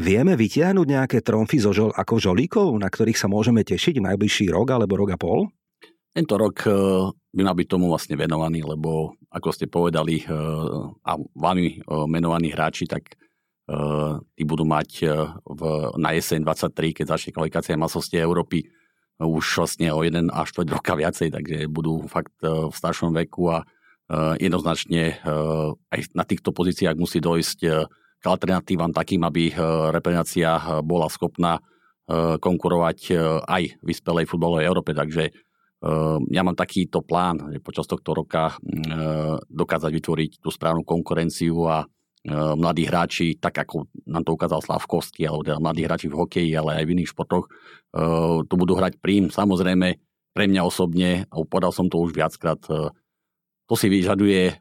[0.00, 4.72] Vieme vytiahnuť nejaké tromfy zo žol, ako žolíkov, na ktorých sa môžeme tešiť najbližší rok
[4.72, 5.52] alebo rok a pol?
[6.16, 6.72] Tento rok eh,
[7.12, 10.28] by mal byť tomu vlastne venovaný, lebo ako ste povedali eh,
[11.04, 13.20] a vami eh, menovaní hráči, tak
[13.66, 15.10] tí budú mať
[15.42, 15.62] v,
[15.98, 18.62] na jeseň 23, keď začne kvalifikácia masovstie Európy,
[19.18, 23.66] už vlastne o jeden až 4 roka viacej, takže budú fakt v staršom veku a
[24.38, 25.18] jednoznačne
[25.90, 27.58] aj na týchto pozíciách musí dojsť
[28.22, 29.50] k alternatívam takým, aby
[29.90, 31.58] reprezentácia bola schopná
[32.38, 33.18] konkurovať
[33.50, 35.34] aj vyspelej futbalovej Európe, takže
[36.30, 41.84] ja mám takýto plán, že počas tohto roka ehm, dokázať vytvoriť tú správnu konkurenciu a
[41.84, 46.50] ehm, mladí hráči, tak ako nám to ukázal Slavkovský, alebo teda mladí hráči v hokeji,
[46.56, 47.46] ale aj v iných športoch,
[48.44, 49.32] tu budú hrať prím.
[49.32, 49.88] Samozrejme,
[50.36, 54.60] pre mňa osobne, a povedal som to už viackrát, to si vyžaduje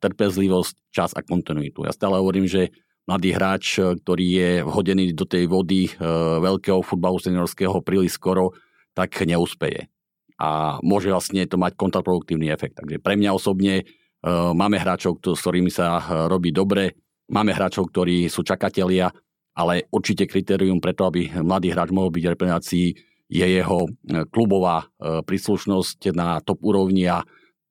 [0.00, 1.84] trpezlivosť, čas a kontinuitu.
[1.84, 2.72] Ja stále hovorím, že
[3.04, 5.92] mladý hráč, ktorý je vhodený do tej vody
[6.40, 8.56] veľkého futbalu seniorského príliš skoro,
[8.96, 9.92] tak neúspeje
[10.40, 12.80] a môže vlastne to mať kontraproduktívny efekt.
[12.80, 16.96] Takže pre mňa osobne uh, máme hráčov, s ktorými sa uh, robí dobre,
[17.28, 19.12] máme hráčov, ktorí sú čakatelia,
[19.52, 22.86] ale určite kritérium preto, aby mladý hráč mohol byť v reprezentácii,
[23.30, 23.90] je jeho e,
[24.26, 27.22] klubová príslušnosť na top úrovni a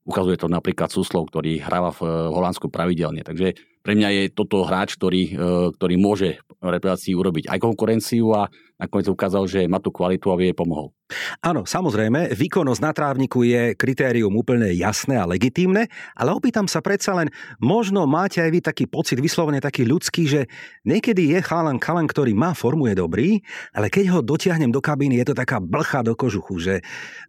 [0.07, 3.27] ukazuje to napríklad Suslov, ktorý hráva v Holandsku pravidelne.
[3.27, 5.35] Takže pre mňa je toto hráč, ktorý,
[5.75, 8.47] ktorý môže reprezentácii urobiť aj konkurenciu a
[8.79, 10.95] nakoniec ukázal, že má tú kvalitu a vie pomohol.
[11.43, 17.17] Áno, samozrejme, výkonnosť na trávniku je kritérium úplne jasné a legitímne, ale opýtam sa predsa
[17.17, 20.41] len, možno máte aj vy taký pocit, vyslovene taký ľudský, že
[20.85, 23.29] niekedy je chalan kalan, ktorý má formu, je dobrý,
[23.73, 26.75] ale keď ho dotiahnem do kabíny, je to taká blcha do kožuchu, že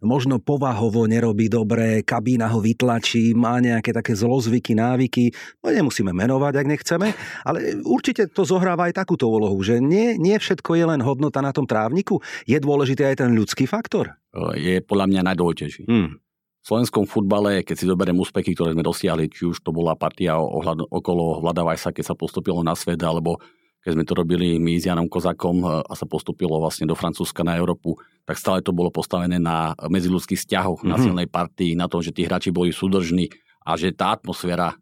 [0.05, 5.33] možno povahovo nerobí dobre, kabína ho vytlačí, má nejaké také zlozvyky, návyky,
[5.65, 7.07] no nemusíme menovať, ak nechceme,
[7.41, 11.51] ale určite to zohráva aj takúto úlohu, že nie, nie všetko je len hodnota na
[11.51, 14.15] tom trávniku, je dôležitý aj ten ľudský faktor?
[14.55, 15.83] Je podľa mňa najdôležitejší.
[15.89, 16.21] Hmm.
[16.61, 20.37] V slovenskom futbale, keď si zoberiem úspechy, ktoré sme dosiahli, či už to bola partia
[20.37, 23.41] ohľad, okolo Vlada Vajsa, keď sa postupilo na svet, alebo
[23.81, 27.57] keď sme to robili my s Janom Kozakom a sa postupilo vlastne do Francúzska na
[27.57, 27.97] Európu,
[28.29, 30.93] tak stále to bolo postavené na medziludských vzťahoch, mm-hmm.
[30.93, 31.03] na mhm.
[31.03, 33.25] silnej partii, na tom, že tí hráči boli súdržní
[33.61, 34.75] a že tá atmosféra e,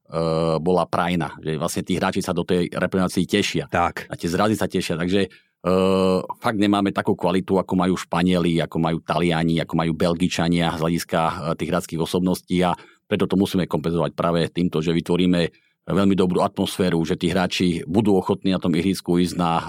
[0.60, 3.68] bola prajná, že vlastne tí hráči sa do tej reprezentácii tešia.
[3.68, 4.08] Tak.
[4.08, 5.28] A tie zrazy sa tešia, takže
[5.60, 10.80] Uh, fakt nemáme takú kvalitu, ako majú Španieli, ako majú Taliani, ako majú Belgičania z
[10.80, 12.72] hľadiska uh, tých hradských osobností a
[13.12, 15.52] preto to musíme kompenzovať práve týmto, že vytvoríme
[15.84, 19.66] veľmi dobrú atmosféru, že tí hráči budú ochotní na tom ihrisku ísť na uh,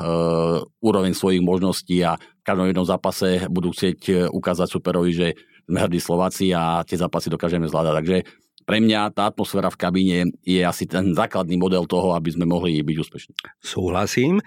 [0.78, 5.28] úroveň svojich možností a v každom jednom zápase budú chcieť ukázať superovi, že
[5.66, 7.94] sme hrdí Slováci a tie zápasy dokážeme zvládať.
[7.98, 8.18] Takže
[8.62, 12.78] pre mňa tá atmosféra v kabíne je asi ten základný model toho, aby sme mohli
[12.78, 13.34] byť úspešní.
[13.58, 14.38] Súhlasím.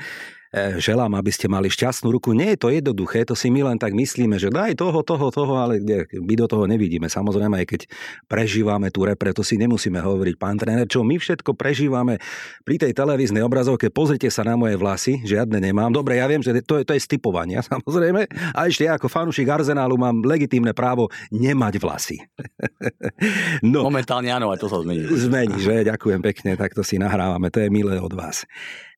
[0.54, 2.30] E, želám, aby ste mali šťastnú ruku.
[2.38, 5.54] Nie je to jednoduché, to si my len tak myslíme, že daj toho, toho, toho,
[5.58, 5.82] ale
[6.14, 7.10] my do toho nevidíme.
[7.10, 7.82] Samozrejme, aj keď
[8.30, 12.22] prežívame tú repre, to si nemusíme hovoriť, pán tréner, čo my všetko prežívame
[12.62, 13.90] pri tej televíznej obrazovke.
[13.90, 15.90] Pozrite sa na moje vlasy, žiadne nemám.
[15.90, 18.30] Dobre, ja viem, že to je, to je stipovania, samozrejme.
[18.54, 22.22] A ešte ja ako fanúšik Arzenálu mám legitímne právo nemať vlasy.
[23.74, 23.90] no.
[23.90, 25.02] Momentálne áno, aj to sa zmení.
[25.10, 25.90] Zmení, že?
[25.90, 28.46] Ďakujem pekne, tak to si nahrávame, to je milé od vás.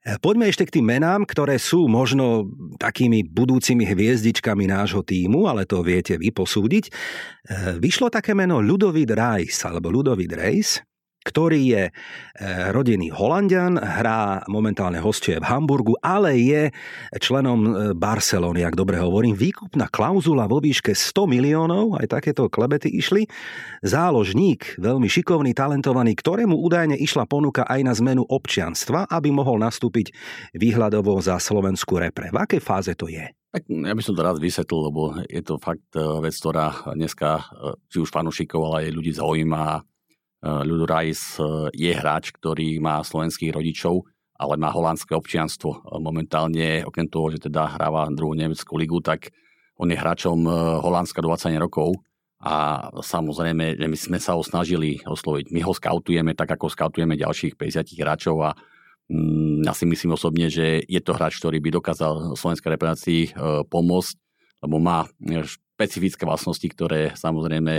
[0.06, 2.46] Poďme ešte k tým menám, ktoré sú možno
[2.78, 6.94] takými budúcimi hviezdičkami nášho týmu, ale to viete vy posúdiť.
[7.82, 10.78] Vyšlo také meno Ludovít Reis, alebo Ludovít Reis
[11.26, 11.92] ktorý je e,
[12.70, 16.70] rodený Holandian, hrá momentálne hostie v Hamburgu, ale je
[17.18, 19.34] členom e, Barcelony, ak dobre hovorím.
[19.34, 23.26] Výkupná klauzula vo výške 100 miliónov, aj takéto klebety išli.
[23.82, 30.14] Záložník, veľmi šikovný, talentovaný, ktorému údajne išla ponuka aj na zmenu občianstva, aby mohol nastúpiť
[30.54, 32.30] výhľadovo za slovenskú repre.
[32.30, 33.26] V akej fáze to je?
[33.56, 37.42] Ja by som to rád vysvetlil, lebo je to fakt e, vec, ktorá dneska
[37.90, 39.95] či už fanúšikov, ale aj ľudí zaujíma
[40.46, 44.06] Ľudo Rajs eh, je hráč, ktorý má slovenských rodičov,
[44.38, 45.70] ale má holandské občianstvo.
[45.74, 49.34] Eh, momentálne, okrem toho, že teda hráva druhú nemeckú ligu, tak
[49.76, 50.48] on je hráčom
[50.88, 52.00] Holandska 20 rokov
[52.40, 55.52] a samozrejme, že my sme sa ho snažili osloviť.
[55.52, 58.56] My ho skautujeme tak, ako skautujeme ďalších 50 hráčov a
[59.12, 63.22] mm, ja si myslím osobne, že je to hráč, ktorý by dokázal slovenskej reprezentácii
[63.68, 64.16] pomôcť,
[64.64, 65.12] lebo má
[65.44, 67.74] špecifické vlastnosti, ktoré samozrejme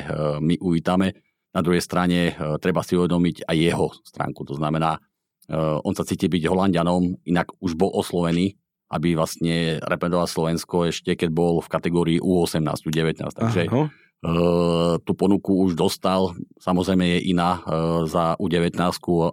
[0.45, 1.17] my uvítame
[1.57, 4.45] na druhej strane e, treba si uvedomiť aj jeho stránku.
[4.45, 5.01] To znamená,
[5.49, 8.61] e, on sa cíti byť Holandianom, inak už bol oslovený,
[8.93, 13.33] aby vlastne reprezentoval Slovensko ešte keď bol v kategórii U18, U19.
[13.33, 13.89] Takže Aha.
[13.89, 13.91] E,
[15.01, 16.37] tú ponuku už dostal.
[16.61, 17.65] Samozrejme je iná
[18.05, 18.77] za U19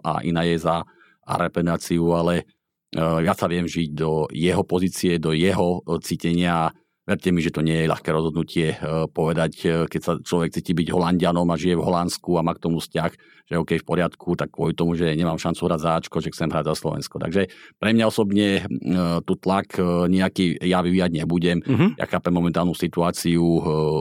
[0.00, 0.88] a iná je za
[1.24, 2.48] reprezentáciu, ale
[2.94, 6.70] ja sa viem žiť do jeho pozície, do jeho cítenia
[7.04, 10.72] Verte mi, že to nie je ľahké rozhodnutie eh, povedať, eh, keď sa človek cíti
[10.72, 13.12] byť Holandianom a žije v Holandsku a má k tomu vzťah,
[13.44, 16.48] že OK, v poriadku, tak kvôli tomu, že nemám šancu hrať za Ačko, že chcem
[16.48, 17.20] hrať za Slovensko.
[17.20, 19.76] Takže pre mňa osobne eh, tu tlak
[20.08, 21.60] nejaký ja vyvíjať nebudem.
[21.60, 21.92] Uh-huh.
[22.00, 23.44] Ja chápem momentálnu situáciu,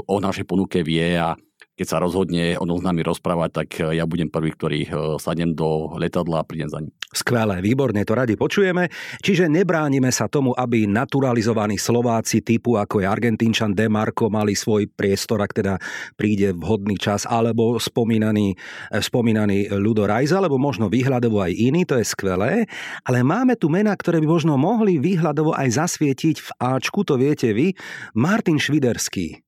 [0.04, 1.36] o našej ponuke vie a
[1.74, 5.58] keď sa rozhodne o s nami rozprávať, tak e, ja budem prvý, ktorý e, sadnem
[5.58, 6.94] do letadla a prídem za ním.
[7.10, 8.90] Skvelé, výborne, to radi počujeme.
[9.22, 15.42] Čiže nebránime sa tomu, aby naturalizovaní Slováci typu ako je Argentínčan Demarko mali svoj priestor,
[15.42, 15.78] ak teda
[16.14, 21.98] príde vhodný čas, alebo spomínaný, e, spomínaný Ludo Rajza, alebo možno výhľadovo aj iný, to
[21.98, 22.70] je skvelé.
[23.02, 27.50] Ale máme tu mená, ktoré by možno mohli výhľadovo aj zasvietiť v Ačku, to viete
[27.50, 27.74] vy.
[28.14, 29.42] Martin Šviderský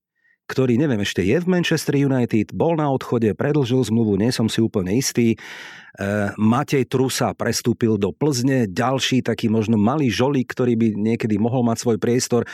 [0.46, 4.62] ktorý neviem, ešte je v Manchester United, bol na odchode, predlžil zmluvu, nie som si
[4.62, 5.34] úplne istý.
[5.34, 5.38] E,
[6.38, 11.78] Matej Trusa prestúpil do Plzne, ďalší taký možno malý žolík, ktorý by niekedy mohol mať
[11.82, 12.46] svoj priestor.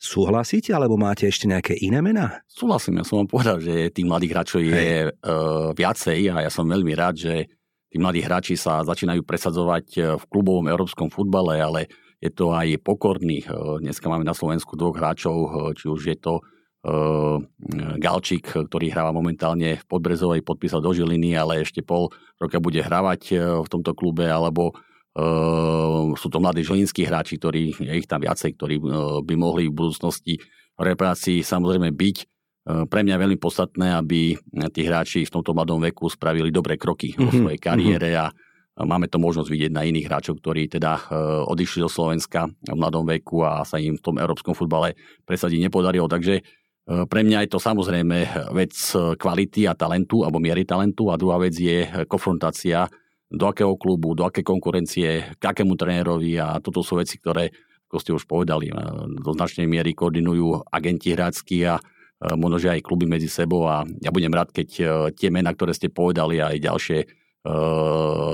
[0.00, 2.40] Súhlasíte, alebo máte ešte nejaké iné mená?
[2.48, 6.68] Súhlasím, ja som vám povedal, že tých mladých hráčov je uh, viacej a ja som
[6.68, 7.48] veľmi rád, že
[7.88, 11.88] tí mladí hráči sa začínajú presadzovať e, v klubovom európskom futbale, ale
[12.20, 13.44] je to aj pokorný.
[13.80, 15.36] Dneska máme na Slovensku dvoch hráčov,
[15.76, 16.40] či už je to
[17.98, 23.20] Galčík, ktorý hráva momentálne v Podbrezovej, podpísal do Žiliny, ale ešte pol roka bude hrávať
[23.34, 24.70] e, v tomto klube, alebo
[26.12, 28.76] sú to mladí žilinskí hráči, ktorí, je ich tam viacej, ktorí
[29.24, 30.36] by mohli v budúcnosti
[30.76, 32.16] v reparácii samozrejme byť.
[32.84, 34.36] Pre mňa je veľmi podstatné, aby
[34.76, 38.28] tí hráči v tomto mladom veku spravili dobré kroky vo mhm, svojej kariére a
[38.76, 41.08] Máme to možnosť vidieť na iných hráčov, ktorí teda
[41.48, 44.92] odišli do Slovenska v mladom veku a sa im v tom európskom futbale
[45.24, 46.04] presadiť nepodarilo.
[46.04, 46.44] Takže
[46.86, 48.16] pre mňa je to samozrejme
[48.54, 48.72] vec
[49.18, 51.10] kvality a talentu, alebo miery talentu.
[51.10, 52.86] A druhá vec je konfrontácia
[53.26, 56.38] do akého klubu, do aké konkurencie, k akému trénerovi.
[56.38, 57.50] A toto sú veci, ktoré,
[57.90, 58.70] ako ste už povedali,
[59.18, 61.74] do značnej miery koordinujú agenti hrácky a
[62.38, 63.66] možno, že aj kluby medzi sebou.
[63.66, 64.68] A ja budem rád, keď
[65.10, 66.98] tie mená, ktoré ste povedali a aj ďalšie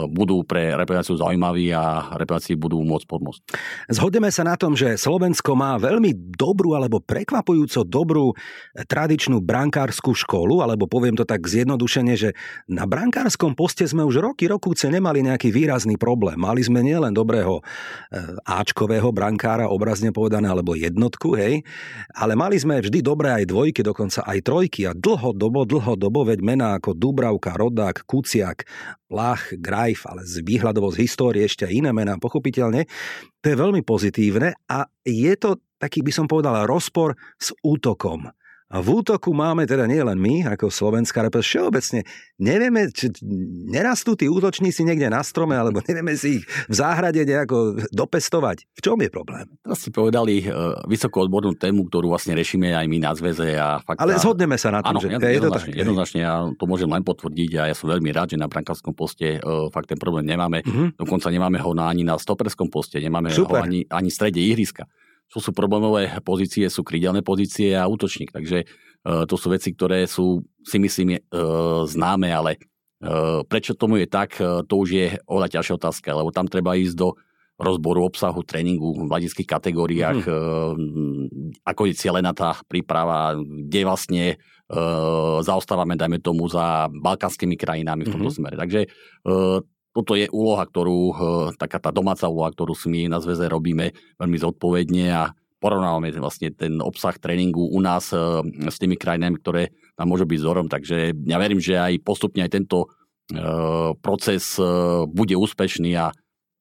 [0.09, 3.41] budú pre reprezentáciu zaujímaví a reprezentácii budú môcť pomôcť.
[3.93, 8.33] Zhodneme sa na tom, že Slovensko má veľmi dobrú alebo prekvapujúco dobrú
[8.89, 12.33] tradičnú brankárskú školu, alebo poviem to tak zjednodušene, že
[12.69, 16.41] na brankárskom poste sme už roky, rokúce nemali nejaký výrazný problém.
[16.41, 21.63] Mali sme nielen dobrého eh, Ačkového brankára, obrazne povedané, alebo jednotku, hej,
[22.17, 26.69] ale mali sme vždy dobré aj dvojky, dokonca aj trojky a dlhodobo, dlhodobo, veď mená
[26.81, 28.65] ako Dubravka, Rodák, Kuciak,
[29.13, 32.89] Lach, Grajf, ale z výhľadovo z histórie ešte aj iné mená, pochopiteľne.
[33.45, 38.33] To je veľmi pozitívne a je to taký, by som povedal, rozpor s útokom.
[38.73, 42.01] A v útoku máme teda nie len my, ako slovenská reprezentatíva, všeobecne
[42.41, 43.13] nevieme, či
[43.69, 48.65] nerastú tí útočníci niekde na strome, alebo nevieme si ich v záhrade nejako dopestovať.
[48.73, 49.45] V čom je problém?
[49.61, 53.61] Teraz ste povedali uh, vysoko odbornú tému, ktorú vlastne riešime aj my na zväze.
[53.61, 55.69] A fakt, Ale zhodneme sa na tom, áno, že je, je to tak.
[55.69, 59.37] Jednoznačne, ja to môžem len potvrdiť a ja som veľmi rád, že na brankárskom poste
[59.45, 60.65] uh, fakt ten problém nemáme.
[60.65, 60.89] Uh-huh.
[60.97, 63.61] Dokonca nemáme ho na, ani na stoperskom poste, nemáme Super.
[63.61, 64.89] ho ani, ani v strede ihriska
[65.33, 68.29] čo sú problémové pozície, sú krydelné pozície a útočník.
[68.37, 72.61] Takže uh, to sú veci, ktoré sú, si myslím, uh, známe, ale
[73.01, 76.95] uh, prečo tomu je tak, to už je oveľa ťažšia otázka, lebo tam treba ísť
[77.01, 77.17] do
[77.57, 80.29] rozboru obsahu tréningu v mladických kategóriách, mm.
[80.29, 80.77] uh,
[81.65, 84.25] ako je cieľená tá príprava, kde vlastne
[85.45, 88.41] zaostávame, dajme tomu, za balkánskymi krajinami v tomto mm-hmm.
[88.41, 88.57] smere.
[88.57, 88.81] Takže
[89.93, 91.17] toto je úloha, ktorú, eh,
[91.61, 95.23] taká tá domáca úloha, ktorú si my na zväze robíme veľmi zodpovedne a
[95.63, 98.19] porovnávame vlastne ten obsah tréningu u nás eh,
[98.73, 99.63] s tými krajinami, ktoré
[100.01, 100.67] nám môžu byť vzorom.
[100.73, 102.89] Takže ja verím, že aj postupne aj tento
[103.31, 104.57] eh, proces
[105.13, 106.11] bude úspešný a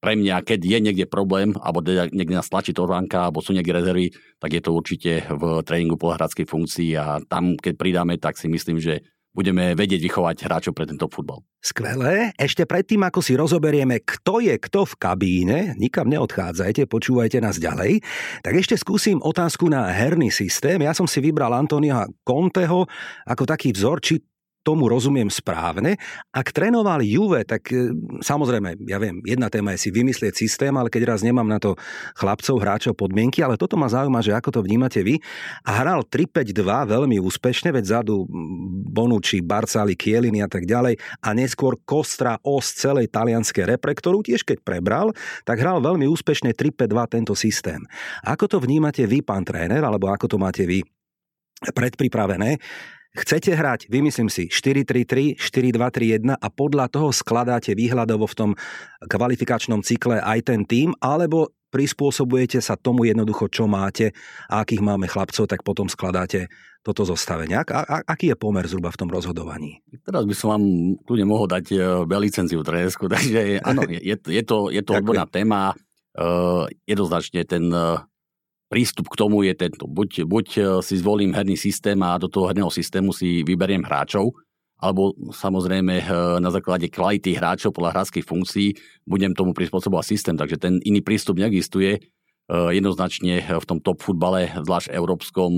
[0.01, 4.09] pre mňa, keď je niekde problém, alebo niekde nás tlačí torvánka, alebo sú niekde rezervy,
[4.41, 8.81] tak je to určite v tréningu polhradskej funkcii a tam, keď pridáme, tak si myslím,
[8.81, 11.39] že budeme vedieť vychovať hráčov pre tento futbal.
[11.61, 12.33] Skvelé.
[12.35, 18.01] Ešte predtým, ako si rozoberieme, kto je kto v kabíne, nikam neodchádzajte, počúvajte nás ďalej,
[18.41, 20.81] tak ešte skúsim otázku na herný systém.
[20.81, 22.89] Ja som si vybral Antonia Conteho
[23.29, 24.19] ako taký vzor, či
[24.61, 25.97] tomu rozumiem správne.
[26.29, 27.89] Ak trénoval Juve, tak e,
[28.21, 31.73] samozrejme, ja viem, jedna téma je si vymyslieť systém, ale keď raz nemám na to
[32.13, 35.17] chlapcov, hráčov podmienky, ale toto ma zaujíma, že ako to vnímate vy.
[35.65, 38.29] A hral 3-5-2 veľmi úspešne, veď zadu
[38.93, 44.45] Bonucci, Barcali, Kieliny a tak ďalej a neskôr Kostra os celej talianskej repre, ktorú tiež
[44.45, 45.09] keď prebral,
[45.41, 47.81] tak hral veľmi úspešne 3-5-2 tento systém.
[48.21, 50.85] Ako to vnímate vy, pán tréner, alebo ako to máte vy
[51.61, 52.61] predpripravené?
[53.11, 58.51] Chcete hrať, vymyslím si, 4-3-3, 4-2-3-1 a podľa toho skladáte výhľadovo v tom
[59.03, 64.15] kvalifikačnom cykle aj ten tým, alebo prispôsobujete sa tomu jednoducho, čo máte
[64.47, 66.51] a akých máme chlapcov, tak potom skladáte
[66.83, 67.59] toto zostavenie.
[67.59, 69.83] A, a, aký je pomer zhruba v tom rozhodovaní?
[70.07, 70.63] Teraz by som vám
[71.03, 75.27] kľudne mohol dať uh, licenciu trenersku, takže áno, je, je, je to, je to odborná
[75.27, 75.75] téma.
[76.11, 78.03] Uh, jednoznačne ten uh,
[78.71, 79.83] prístup k tomu je tento.
[79.83, 84.31] Buď, buď e, si zvolím herný systém a do toho herného systému si vyberiem hráčov,
[84.79, 86.03] alebo samozrejme e,
[86.39, 88.71] na základe kvality hráčov podľa hráckých funkcií
[89.03, 90.39] budem tomu prispôsobovať systém.
[90.39, 91.99] Takže ten iný prístup neexistuje.
[91.99, 92.01] E,
[92.71, 95.51] jednoznačne v tom top futbale, zvlášť európskom,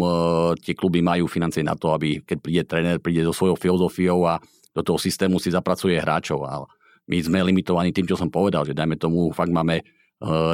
[0.58, 4.42] tie kluby majú financie na to, aby keď príde tréner, príde so svojou filozofiou a
[4.74, 6.42] do toho systému si zapracuje hráčov.
[6.50, 6.66] A
[7.06, 9.86] my sme limitovaní tým, čo som povedal, že dajme tomu, fakt máme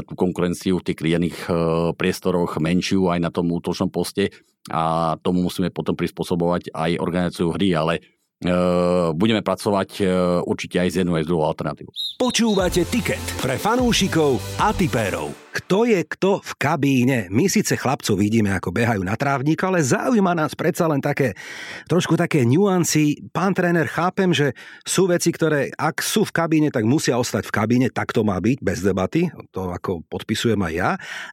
[0.04, 1.56] tú konkurenciu v tých klienných eh,
[1.94, 4.34] priestoroch menšiu aj na tom útočnom poste
[4.70, 10.04] a tomu musíme potom prispôsobovať aj organizáciu hry, ale eh, budeme pracovať
[10.46, 11.94] určite aj z jednou aj z druhou alternatívou.
[12.18, 17.20] Počúvate Ticket pre fanúšikov a tipérov kto je kto v kabíne.
[17.34, 21.34] My síce chlapcov vidíme, ako behajú na trávnik, ale zaujíma nás predsa len také,
[21.90, 23.18] trošku také nuancy.
[23.34, 24.54] Pán tréner, chápem, že
[24.86, 28.38] sú veci, ktoré ak sú v kabíne, tak musia ostať v kabíne, tak to má
[28.38, 30.92] byť, bez debaty, to ako podpisujem aj ja.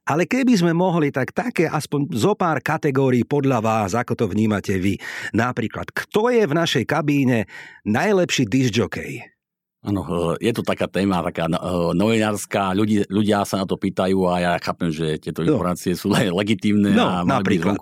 [0.09, 4.73] Ale keby sme mohli, tak také aspoň zo pár kategórií podľa vás, ako to vnímate
[4.81, 4.97] vy.
[5.37, 7.45] Napríklad, kto je v našej kabíne
[7.85, 9.36] najlepší disc jockey?
[9.87, 10.03] Áno,
[10.43, 11.47] je to taká téma, taká
[11.95, 15.55] novinárska, ľudia, ľudia sa na to pýtajú a ja chápem, že tieto no.
[15.55, 17.79] informácie sú legitímne no, a napríklad.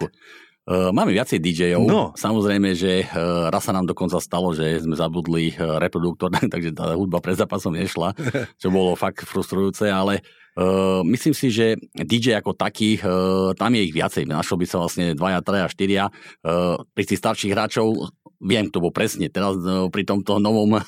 [0.64, 1.84] Máme viacej DJov.
[1.84, 2.16] No.
[2.16, 3.04] Samozrejme, že
[3.52, 8.12] raz sa nám dokonca stalo, že sme zabudli reproduktor, takže tá hudba pred zápasom nešla,
[8.60, 10.20] čo bolo fakt frustrujúce, ale
[10.54, 14.22] Uh, myslím si, že DJ ako taký, uh, tam je ich viacej.
[14.22, 16.14] Našlo by sa vlastne dvaja, traja, štyria.
[16.46, 19.30] Uh, pri tých starších hráčov viem, to bol presne.
[19.30, 20.78] Teraz no, pri tomto novom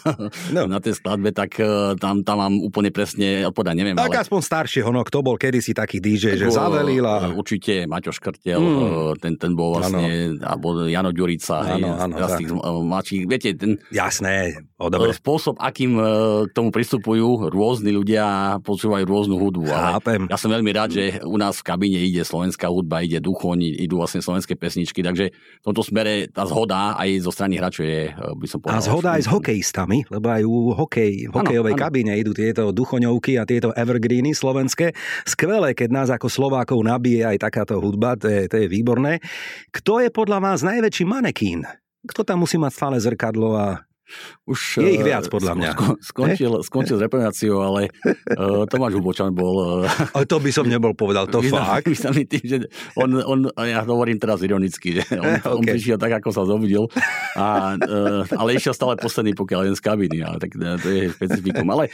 [0.55, 0.63] no.
[0.67, 3.97] na tej skladbe, tak uh, tam, tam mám úplne presne odpovedať, neviem.
[3.97, 4.23] Tak ale...
[4.27, 7.31] aspoň staršieho, no kto bol kedysi taký DJ, tak že zavelil a...
[7.31, 8.77] Určite Maťo Škrtel, mm.
[8.81, 10.43] uh, ten, ten bol vlastne, ano.
[10.43, 13.71] alebo Jano Ďurica, ano, hej, ano, z tých mladších, viete, ten...
[13.95, 15.15] Jasné, o dobre.
[15.15, 16.07] Spôsob, akým uh,
[16.49, 19.71] k tomu pristupujú rôzni ľudia počúvajú rôznu hudbu.
[19.71, 20.27] Chápem.
[20.27, 24.03] ja som veľmi rád, že u nás v kabíne ide slovenská hudba, ide duchoň, idú
[24.03, 28.03] vlastne slovenské pesničky, takže v tomto smere tá zhoda aj zo strany strany hráčov je,
[28.11, 28.75] eh, by som povedal.
[28.75, 32.75] A zhoda aj s hokejistami, lebo aj u hokej, v hokejovej ano, kabíne idú tieto
[32.75, 34.91] duchoňovky a tieto evergreeny slovenské.
[35.23, 39.23] Skvelé, keď nás ako Slovákov nabije aj takáto hudba, to je, to je výborné.
[39.71, 41.63] Kto je podľa vás najväčší manekín?
[42.03, 43.86] Kto tam musí mať stále zrkadlo a
[44.47, 45.71] už, je ich viac, podľa mňa.
[45.99, 47.91] skončil, skončil s reprezentáciou, ale
[48.39, 49.83] uh, Tomáš Hubočan bol...
[49.83, 51.91] Uh, ale to by som nebol povedal, to fakt.
[51.91, 52.57] Vyznaný tým, že
[52.95, 55.51] on, on, ja hovorím teraz ironicky, že on, okay.
[55.51, 56.87] on prišiel tak, ako sa zobudil,
[57.35, 61.67] a, uh, ale išiel stále posledný, pokiaľ len z kabiny, ale tak to je špecifikum.
[61.75, 61.91] Ale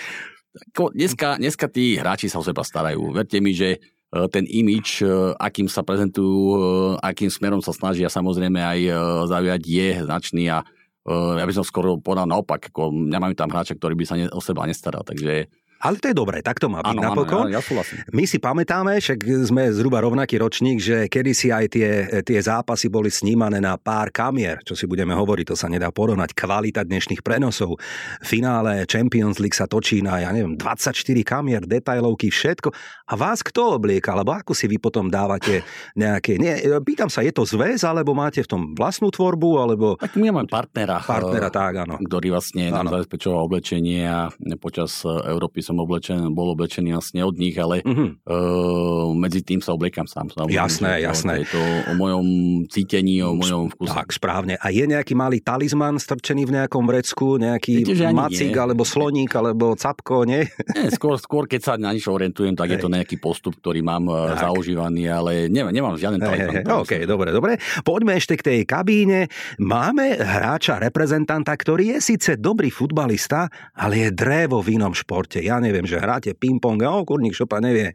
[0.77, 3.17] dneska, dneska tí hráči sa o seba starajú.
[3.17, 3.81] Verte mi, že
[4.29, 5.01] ten imič,
[5.41, 6.61] akým sa prezentujú,
[7.01, 8.81] akým smerom sa snažia samozrejme aj
[9.25, 10.61] zaujať, je značný a
[11.09, 14.39] ja by som skoro povedal naopak, ako nemáme tam hráča, ktorý by sa ne, o
[14.39, 15.51] seba nestaral, takže
[15.83, 17.51] ale to je dobré, tak to má byť ano, napokon.
[17.51, 17.83] Ano, ja, ja
[18.14, 19.18] My si pamätáme, však
[19.51, 21.91] sme zhruba rovnaký ročník, že kedysi aj tie,
[22.22, 26.39] tie zápasy boli snímané na pár kamier, čo si budeme hovoriť, to sa nedá porovnať.
[26.39, 27.83] Kvalita dnešných prenosov.
[28.22, 30.95] Finále Champions League sa točí na, ja neviem, 24
[31.26, 32.70] kamier, detailovky, všetko.
[33.11, 35.66] A vás kto oblieka, alebo ako si vy potom dávate
[35.99, 36.39] nejaké...
[36.39, 39.87] Nie, pýtam sa, je to zväz, alebo máte v tom vlastnú tvorbu, alebo...
[39.99, 41.03] Tak my máme partnera.
[41.03, 41.99] Partnera, tak, áno.
[41.99, 44.30] Ktorý vlastne nám zabezpečoval oblečenie a
[44.62, 48.09] počas Európy som oblečený, bol oblečený vlastne od nich, ale mm-hmm.
[48.27, 50.29] uh, medzi tým sa obliekam sám.
[50.33, 51.33] Samozrejme, jasné, že jasné.
[51.45, 52.27] Je to o mojom
[52.68, 53.95] cítení, o mojom vkuse.
[53.95, 54.59] Tak, správne.
[54.59, 58.61] A je nejaký malý talizman strčený v nejakom vrecku, nejaký Viete, macík, nie.
[58.61, 60.45] alebo sloník, alebo capko, nie?
[60.77, 62.77] nie skôr, skôr, keď sa na niečo orientujem, tak Hej.
[62.77, 64.51] je to nejaký postup, ktorý mám e, tak.
[64.51, 66.66] zaužívaný, ale nemám, nemám žiaden talizman.
[66.66, 67.53] Hey, OK, dobre, dobre.
[67.87, 69.31] Poďme ešte k tej kabíne.
[69.62, 73.47] Máme hráča, reprezentanta, ktorý je síce dobrý futbalista,
[73.79, 75.39] ale je drevo v inom športe.
[75.39, 77.95] Ja neviem, že hráte ping-pong a oh, kurník šopa nevie,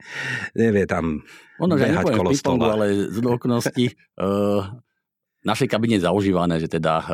[0.55, 1.21] nevie tam
[1.59, 2.79] ono, že behať kolo stola.
[2.79, 3.85] ale z okolností
[4.23, 4.63] uh,
[5.49, 7.07] našej kabine je zaužívané, že teda uh,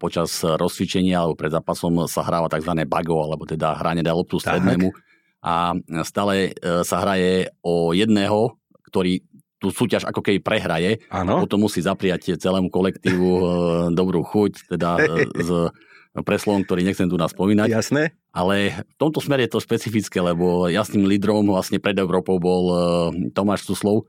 [0.00, 2.72] počas rozcvičenia alebo pred zápasom sa hráva tzv.
[2.88, 4.88] bago, alebo teda hranie loptu strednému
[5.44, 8.58] a stále uh, sa hraje o jedného,
[8.90, 9.22] ktorý
[9.58, 11.42] tú súťaž ako keby prehraje ano.
[11.42, 13.44] a potom musí zapriať celému kolektívu uh,
[13.90, 15.50] dobrú chuť, teda uh, z
[16.22, 17.68] preslovom, ktorý nechcem tu nás spomínať.
[17.70, 18.14] Jasné.
[18.30, 22.78] Ale v tomto smere je to špecifické, lebo jasným lídrom vlastne pred Európou bol uh,
[23.34, 24.06] Tomáš Suslov,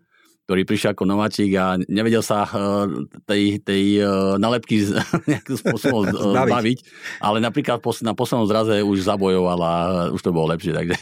[0.49, 2.89] ktorý prišiel ako nováčik a nevedel sa uh,
[3.29, 4.81] tej, tej uh, nalepky
[5.31, 6.77] nejakým spôsobom zbaviť.
[7.21, 9.73] Ale napríklad na poslednom zraze už zabojoval a
[10.13, 10.73] už to bolo lepšie.
[10.73, 10.97] Takže.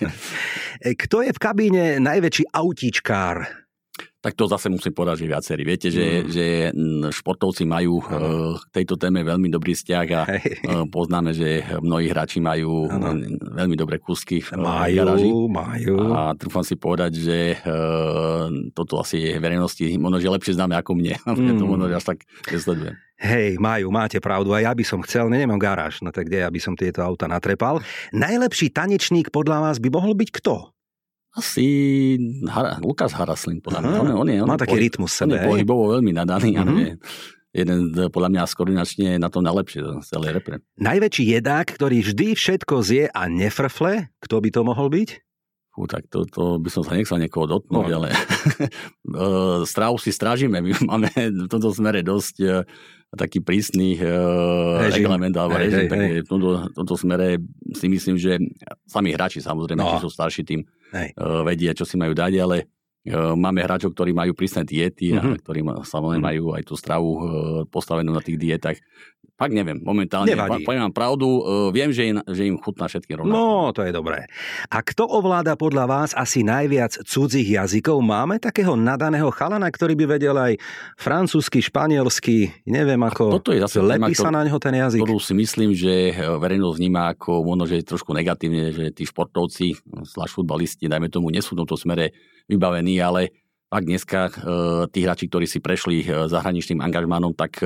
[1.08, 3.67] Kto je v kabíne najväčší autíčkár?
[4.28, 5.62] Tak to zase musím povedať, že viacerí.
[5.64, 6.28] Viete, že, mm.
[6.28, 6.46] že
[7.16, 12.44] športovci majú uh, k tejto téme veľmi dobrý vzťah a uh, poznáme, že mnohí hráči
[12.44, 13.16] majú ano.
[13.56, 15.32] veľmi dobré kusky v majú, garáži.
[15.32, 15.96] Majú.
[16.12, 17.56] A trúfam si povedať, že
[18.76, 21.16] toto asi je verejnosti možno, že lepšie známe ako mne.
[21.38, 21.62] Mm.
[21.62, 22.20] to možno, že až tak
[22.50, 22.98] nesledujem.
[23.22, 24.58] Hej, majú, máte pravdu.
[24.58, 27.30] A ja by som chcel, nemám garáž, no tak kde ja by som tieto auta
[27.30, 27.78] natrepal.
[28.10, 30.77] Najlepší tanečník podľa vás by mohol byť kto?
[31.38, 31.66] Asi
[32.50, 33.98] Hara, Lukas Haraslin, podľa mňa.
[34.02, 35.38] On, on, je, on má taký rytmus sebe.
[35.38, 36.66] On je pohybovo veľmi nadaný, mm-hmm.
[36.66, 36.98] ale
[37.54, 37.78] jeden
[38.10, 40.66] podľa mňa skoordinačne na tom najlepšie z celej repre.
[40.82, 45.10] Najväčší jedák, ktorý vždy všetko zje a nefrfle, kto by to mohol byť?
[45.78, 48.02] Fú, tak to, to by som sa nechcel niekoho dotknúť, no.
[48.02, 48.10] ale
[49.70, 50.58] stravu si strážime.
[50.58, 52.66] My máme v tomto smere dosť e,
[53.14, 56.26] taký prísny uh, reglement alebo režim, hej, tak hej.
[56.26, 57.40] v tomto, tomto smere
[57.72, 58.36] si myslím, že
[58.84, 59.96] sami hráči samozrejme, no.
[59.96, 62.68] či sú starší tým, uh, vedia, čo si majú dať, ale
[63.14, 65.20] máme hráčov, ktorí majú prísne diety mm-hmm.
[65.20, 65.38] a mhm.
[65.44, 66.28] ktorí samozrejme mm-hmm.
[66.28, 67.10] majú aj tú stravu
[67.72, 68.80] postavenú na tých dietách.
[69.38, 70.34] Fakt neviem, momentálne.
[70.34, 70.66] Nevadí.
[70.66, 73.38] Poviem vám pravdu, viem, že im, že im chutná všetky rovnako.
[73.38, 74.26] No, to je dobré.
[74.74, 78.02] A kto ovláda podľa vás asi najviac cudzích jazykov?
[78.02, 80.58] Máme takého nadaného chalana, ktorý by vedel aj
[80.98, 85.06] francúzsky, španielsky, neviem ako, toto je zase lepí sa na neho ten jazyk.
[85.06, 89.78] Ktorú si myslím, že verejnosť vníma ako možno, že je trošku negatívne, že tí športovci,
[89.86, 92.10] zvlášť futbalisti, dajme tomu, nie sú v tomto smere
[92.50, 93.34] vybavení, ale
[93.68, 94.20] ak dneska
[94.96, 97.60] tí hráči, ktorí si prešli zahraničným angažmánom, tak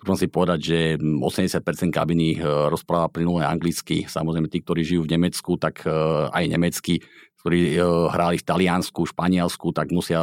[0.00, 4.08] Môžem si povedať, že 80% kabiny eh, rozpráva plynulé anglicky.
[4.08, 5.92] Samozrejme, tí, ktorí žijú v Nemecku, tak eh,
[6.32, 7.04] aj nemecky,
[7.44, 10.20] ktorí eh, hrali v Taliansku, Španielsku, tak musia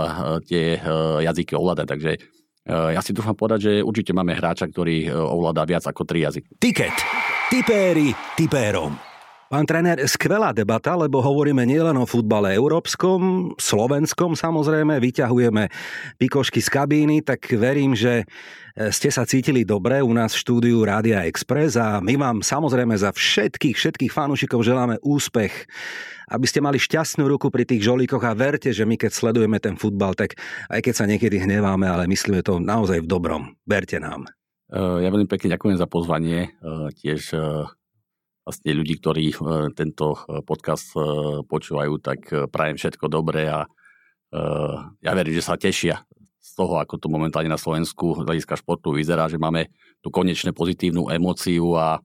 [0.49, 0.81] tie
[1.21, 1.87] jazyky ovládať.
[1.87, 2.11] Takže
[2.67, 6.59] ja si dúfam povedať, že určite máme hráča, ktorý ovláda viac ako tri jazyky.
[6.59, 6.97] Tiket.
[7.47, 9.06] Tipéri tipérom.
[9.47, 15.71] Pán tréner, skvelá debata, lebo hovoríme nielen o futbale európskom, slovenskom samozrejme, vyťahujeme
[16.19, 18.27] pikošky z kabíny, tak verím, že
[18.75, 22.91] e, ste sa cítili dobre u nás v štúdiu Rádia Express a my vám samozrejme
[22.99, 25.63] za všetkých, všetkých fanúšikov želáme úspech,
[26.27, 29.79] aby ste mali šťastnú ruku pri tých žolíkoch a verte, že my keď sledujeme ten
[29.79, 30.35] futbal, tak
[30.67, 33.55] aj keď sa niekedy hneváme, ale myslíme to naozaj v dobrom.
[33.63, 34.27] Verte nám.
[34.67, 36.51] E, ja veľmi pekne ďakujem za pozvanie.
[36.59, 37.31] E, tiež
[38.47, 39.35] vlastne ľudí, ktorí e,
[39.75, 41.03] tento e, podcast e,
[41.43, 43.67] počúvajú, tak prajem všetko dobré a
[44.99, 48.91] ja verím, že sa tešia z toho, ako to momentálne na Slovensku z hľadiska športu
[48.91, 49.71] vyzerá, že máme
[50.03, 52.03] tú konečne pozitívnu emóciu a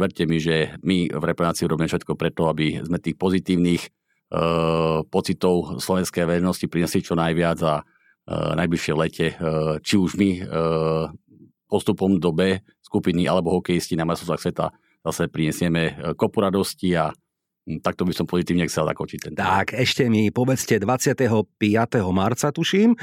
[0.00, 3.84] verte mi, že my v reprezentácii robíme všetko preto, aby sme tých pozitívnych
[5.12, 7.84] pocitov slovenskej verejnosti prinesli čo najviac a
[8.32, 9.36] najbližšie lete,
[9.84, 10.48] či už my
[11.68, 17.10] postupom do B skupiny alebo hokejisti na masovách sveta zase prinesieme e, kopu radosti a
[17.10, 21.28] hm, takto by som pozitívne chcel zakočiť ten Tak, ešte mi povedzte 25.
[22.14, 22.98] marca, tuším, e,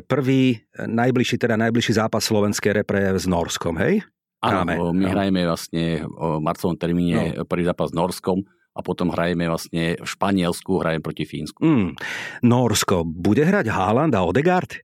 [0.00, 4.06] prvý, e, najbližší, teda najbližší zápas slovenskej repre s Norskom, hej?
[4.44, 7.48] Áno, my hrajeme vlastne v marcovom termíne no.
[7.48, 8.44] prvý zápas s Norskom
[8.76, 11.64] a potom hrajeme vlastne v Španielsku, hrajeme proti Fínsku.
[11.64, 11.96] Mm.
[12.44, 14.83] Norsko, bude hrať Haaland a Odegaard?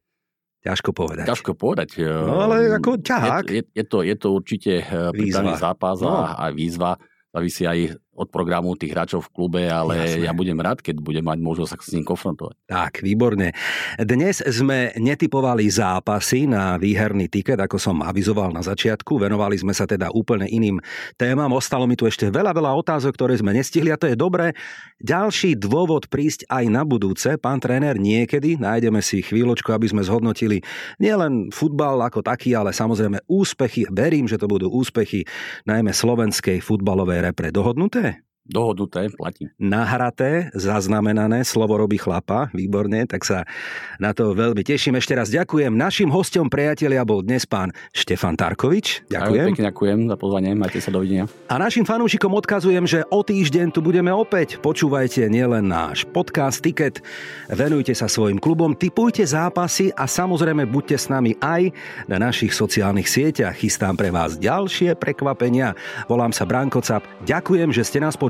[0.60, 1.24] Ťažko povedať.
[1.24, 2.04] Ťažko povedať.
[2.04, 3.48] No ale ako ťahák.
[3.48, 4.72] Je, je, je, to, je to určite
[5.16, 6.12] prípravný zápas a, no.
[6.36, 7.00] a výzva.
[7.30, 10.28] Závisí aj od programu tých hráčov v klube, ale Jasné.
[10.28, 12.54] ja budem rád, keď budem mať možnosť sa s ním konfrontovať.
[12.68, 13.56] Tak, výborne.
[13.96, 19.16] Dnes sme netypovali zápasy na výherný tiket, ako som avizoval na začiatku.
[19.16, 20.82] Venovali sme sa teda úplne iným
[21.16, 21.48] témam.
[21.56, 24.52] Ostalo mi tu ešte veľa, veľa otázok, ktoré sme nestihli a to je dobré.
[25.00, 27.40] Ďalší dôvod prísť aj na budúce.
[27.40, 30.60] Pán tréner, niekedy nájdeme si chvíľočku, aby sme zhodnotili
[30.98, 33.86] nielen futbal ako taký, ale samozrejme úspechy.
[33.88, 35.24] Verím, že to budú úspechy
[35.70, 37.54] najmä slovenskej futbalovej repre.
[37.54, 38.09] Dohodnuté?
[38.48, 39.52] Dohodnuté, platí.
[39.60, 43.44] Nahraté, zaznamenané, slovo robí chlapa, výborne, tak sa
[44.00, 44.96] na to veľmi teším.
[44.96, 45.68] Ešte raz ďakujem.
[45.68, 49.12] Našim hostom priatelia bol dnes pán Štefan Tarkovič.
[49.12, 49.44] Ďakujem.
[49.44, 51.28] Aj, pekne ďakujem za pozvanie, majte sa dovidenia.
[51.52, 54.56] A našim fanúšikom odkazujem, že o týždeň tu budeme opäť.
[54.64, 57.04] Počúvajte nielen náš podcast Ticket,
[57.52, 61.76] venujte sa svojim klubom, typujte zápasy a samozrejme buďte s nami aj
[62.08, 63.60] na našich sociálnych sieťach.
[63.60, 65.76] Chystám pre vás ďalšie prekvapenia.
[66.08, 67.04] Volám sa Branko Cap.
[67.28, 68.29] Ďakujem, že ste nás počuli